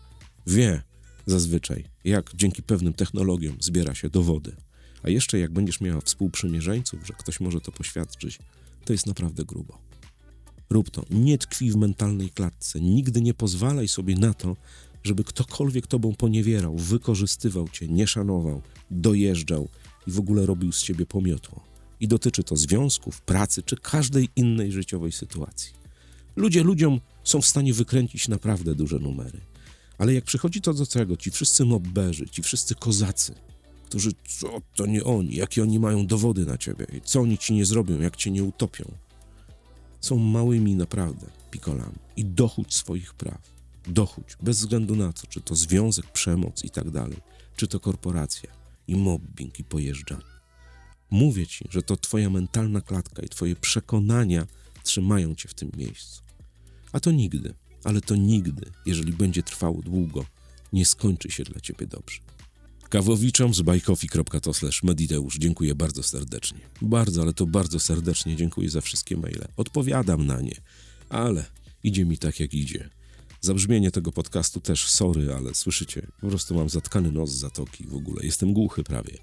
wie 0.47 0.82
zazwyczaj, 1.25 1.84
jak 2.03 2.32
dzięki 2.36 2.63
pewnym 2.63 2.93
technologiom 2.93 3.58
zbiera 3.60 3.95
się 3.95 4.10
dowody. 4.10 4.56
A 5.03 5.10
jeszcze 5.10 5.39
jak 5.39 5.53
będziesz 5.53 5.82
miała 5.82 6.01
współprzymierzeńców, 6.01 7.08
że 7.08 7.13
ktoś 7.13 7.39
może 7.39 7.62
to 7.62 7.71
poświadczyć, 7.71 8.39
to 8.86 8.93
jest 8.93 9.08
naprawdę 9.08 9.45
grubo. 9.45 9.77
Rób 10.69 10.89
to. 10.89 11.06
Nie 11.10 11.38
tkwi 11.38 11.71
w 11.71 11.75
mentalnej 11.75 12.30
klatce. 12.30 12.82
Nigdy 12.82 13.21
nie 13.21 13.34
pozwalaj 13.34 13.88
sobie 13.88 14.15
na 14.15 14.34
to, 14.34 14.56
żeby 15.08 15.24
ktokolwiek 15.24 15.88
tobą 15.88 16.15
poniewierał, 16.15 16.78
wykorzystywał 16.78 17.70
cię, 17.70 17.88
nie 17.88 18.08
szanował, 18.08 18.62
dojeżdżał 18.91 19.67
i 20.08 20.12
w 20.12 20.20
ogóle 20.20 20.46
robił 20.46 20.72
z 20.72 20.84
ciebie 20.84 21.06
pomiotło. 21.06 21.63
I 22.00 22.08
dotyczy 22.08 22.43
to 22.43 22.56
związków, 22.56 23.22
pracy 23.22 23.63
czy 23.63 23.76
każdej 23.78 24.30
innej 24.36 24.72
życiowej 24.72 25.12
sytuacji. 25.12 25.74
Ludzie 26.36 26.63
ludziom 26.63 27.00
są 27.24 27.41
w 27.41 27.46
stanie 27.46 27.74
wykręcić 27.74 28.28
naprawdę 28.28 28.76
duże 28.76 29.00
numery. 29.00 29.39
Ale 29.98 30.13
jak 30.13 30.24
przychodzi 30.24 30.62
to 30.62 30.74
do 30.74 30.86
czego, 30.86 31.17
ci 31.17 31.32
wszyscy 31.32 31.65
mobberzy, 31.65 32.30
ci 32.30 32.43
wszyscy 32.43 32.76
kozacy, 32.76 33.36
którzy, 33.86 34.12
co 34.39 34.62
to 34.76 34.86
nie 34.86 35.04
oni, 35.04 35.36
jakie 35.36 35.63
oni 35.63 35.80
mają 35.80 36.08
dowody 36.08 36.46
na 36.46 36.58
ciebie, 36.58 36.88
co 37.04 37.20
oni 37.20 37.38
ci 37.38 37.54
nie 37.54 37.65
zrobią, 37.65 38.02
jak 38.02 38.15
cię 38.15 38.32
nie 38.32 38.43
utopią, 38.43 38.91
są 40.02 40.17
małymi 40.17 40.76
naprawdę 40.76 41.28
pikolami 41.52 42.00
i 42.17 42.26
dochódź 42.26 42.76
swoich 42.76 43.13
praw. 43.13 43.57
Dochódź, 43.88 44.38
bez 44.41 44.60
względu 44.60 44.95
na 44.95 45.13
to, 45.13 45.28
czy 45.28 45.41
to 45.41 45.56
związek, 45.56 46.12
przemoc 46.12 46.63
i 46.63 46.69
tak 46.69 46.91
dalej, 46.91 47.17
czy 47.56 47.67
to 47.67 47.80
korporacja 47.80 48.50
i 48.88 48.95
mobbing 48.95 49.60
i 49.60 49.63
pojeżdżanie. 49.63 50.38
Mówię 51.10 51.47
ci, 51.47 51.65
że 51.69 51.82
to 51.82 51.97
twoja 51.97 52.30
mentalna 52.30 52.82
klatka 52.82 53.21
i 53.21 53.30
twoje 53.30 53.56
przekonania 53.56 54.47
trzymają 54.84 55.36
cię 55.36 55.50
w 55.50 55.54
tym 55.54 55.71
miejscu. 55.78 56.21
A 56.91 57.00
to 57.00 57.12
nigdy, 57.12 57.54
ale 57.84 58.02
to 58.02 58.15
nigdy, 58.15 58.71
jeżeli 58.86 59.13
będzie 59.13 59.43
trwało 59.43 59.82
długo, 59.82 60.26
nie 60.73 60.86
skończy 60.86 61.32
się 61.32 61.43
dla 61.43 61.62
ciebie 61.62 61.88
dobrze. 61.88 62.19
Kawowiczom 62.89 63.54
z 63.54 63.62
bajkofi.to 63.62 64.52
mediteusz 64.84 65.38
dziękuję 65.38 65.76
bardzo 65.76 66.04
serdecznie. 66.04 66.60
Bardzo, 66.82 67.21
ale 67.21 67.34
to 67.34 67.45
bardzo 67.45 67.80
serdecznie 67.80 68.36
dziękuję 68.36 68.69
za 68.69 68.82
wszystkie 68.82 69.17
maile. 69.17 69.47
Odpowiadam 69.58 70.26
na 70.26 70.41
nie, 70.41 70.56
ale 71.10 71.45
idzie 71.84 72.06
mi 72.06 72.17
tak 72.17 72.39
jak 72.39 72.54
idzie. 72.54 72.89
Za 73.47 73.53
brzmienie 73.53 73.91
tego 73.91 74.12
podcastu 74.12 74.62
też 74.62 74.88
sorry, 74.88 75.33
ale 75.33 75.55
słyszycie, 75.55 76.07
po 76.21 76.27
prostu 76.27 76.55
mam 76.55 76.69
zatkany 76.69 77.12
nos 77.12 77.31
zatoki 77.31 77.88
w 77.88 77.95
ogóle. 77.95 78.25
Jestem 78.25 78.53
głuchy 78.53 78.83
prawie. 78.83 79.17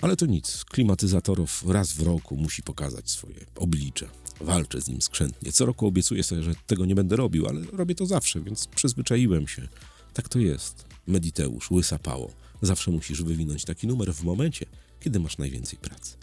Ale 0.00 0.16
to 0.16 0.26
nic, 0.26 0.64
klimatyzatorów 0.64 1.64
raz 1.68 1.92
w 1.92 2.02
roku 2.02 2.36
musi 2.36 2.62
pokazać 2.62 3.10
swoje 3.10 3.46
oblicze. 3.56 4.08
Walczę 4.40 4.80
z 4.80 4.88
nim 4.88 5.02
skrzętnie. 5.02 5.52
Co 5.52 5.66
roku 5.66 5.86
obiecuję 5.86 6.22
sobie, 6.22 6.42
że 6.42 6.54
tego 6.66 6.86
nie 6.86 6.94
będę 6.94 7.16
robił, 7.16 7.46
ale 7.46 7.60
robię 7.72 7.94
to 7.94 8.06
zawsze, 8.06 8.40
więc 8.40 8.66
przyzwyczaiłem 8.66 9.48
się. 9.48 9.68
Tak 10.14 10.28
to 10.28 10.38
jest. 10.38 10.84
Mediteusz, 11.06 11.70
łysa 11.70 11.98
pało. 11.98 12.32
Zawsze 12.62 12.90
musisz 12.90 13.22
wywinąć 13.22 13.64
taki 13.64 13.86
numer 13.86 14.14
w 14.14 14.24
momencie, 14.24 14.66
kiedy 15.00 15.20
masz 15.20 15.38
najwięcej 15.38 15.78
pracy. 15.78 16.16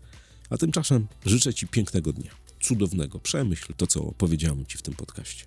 A 0.49 0.57
tymczasem 0.57 1.07
życzę 1.25 1.53
Ci 1.53 1.67
pięknego 1.67 2.13
dnia, 2.13 2.31
cudownego. 2.61 3.19
Przemyśl 3.19 3.73
to, 3.77 3.87
co 3.87 4.13
powiedziałem 4.17 4.65
Ci 4.65 4.77
w 4.77 4.81
tym 4.81 4.93
podcaście, 4.93 5.45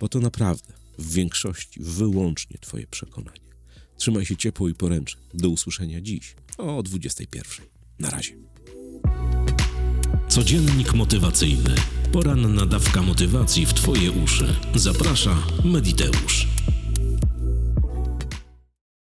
bo 0.00 0.08
to 0.08 0.20
naprawdę 0.20 0.81
w 0.98 1.12
większości 1.12 1.80
wyłącznie 1.82 2.58
Twoje 2.58 2.86
przekonanie. 2.86 3.52
Trzymaj 3.96 4.26
się 4.26 4.36
ciepło 4.36 4.68
i 4.68 4.74
poręczy. 4.74 5.16
Do 5.34 5.48
usłyszenia 5.48 6.00
dziś 6.00 6.34
o 6.58 6.82
21. 6.82 7.66
Na 7.98 8.10
razie. 8.10 8.36
Codziennik 10.28 10.94
motywacyjny. 10.94 11.74
Poranna 12.12 12.66
dawka 12.66 13.02
motywacji 13.02 13.66
w 13.66 13.72
Twoje 13.72 14.12
uszy. 14.12 14.56
Zaprasza 14.74 15.42
Mediteusz. 15.64 16.48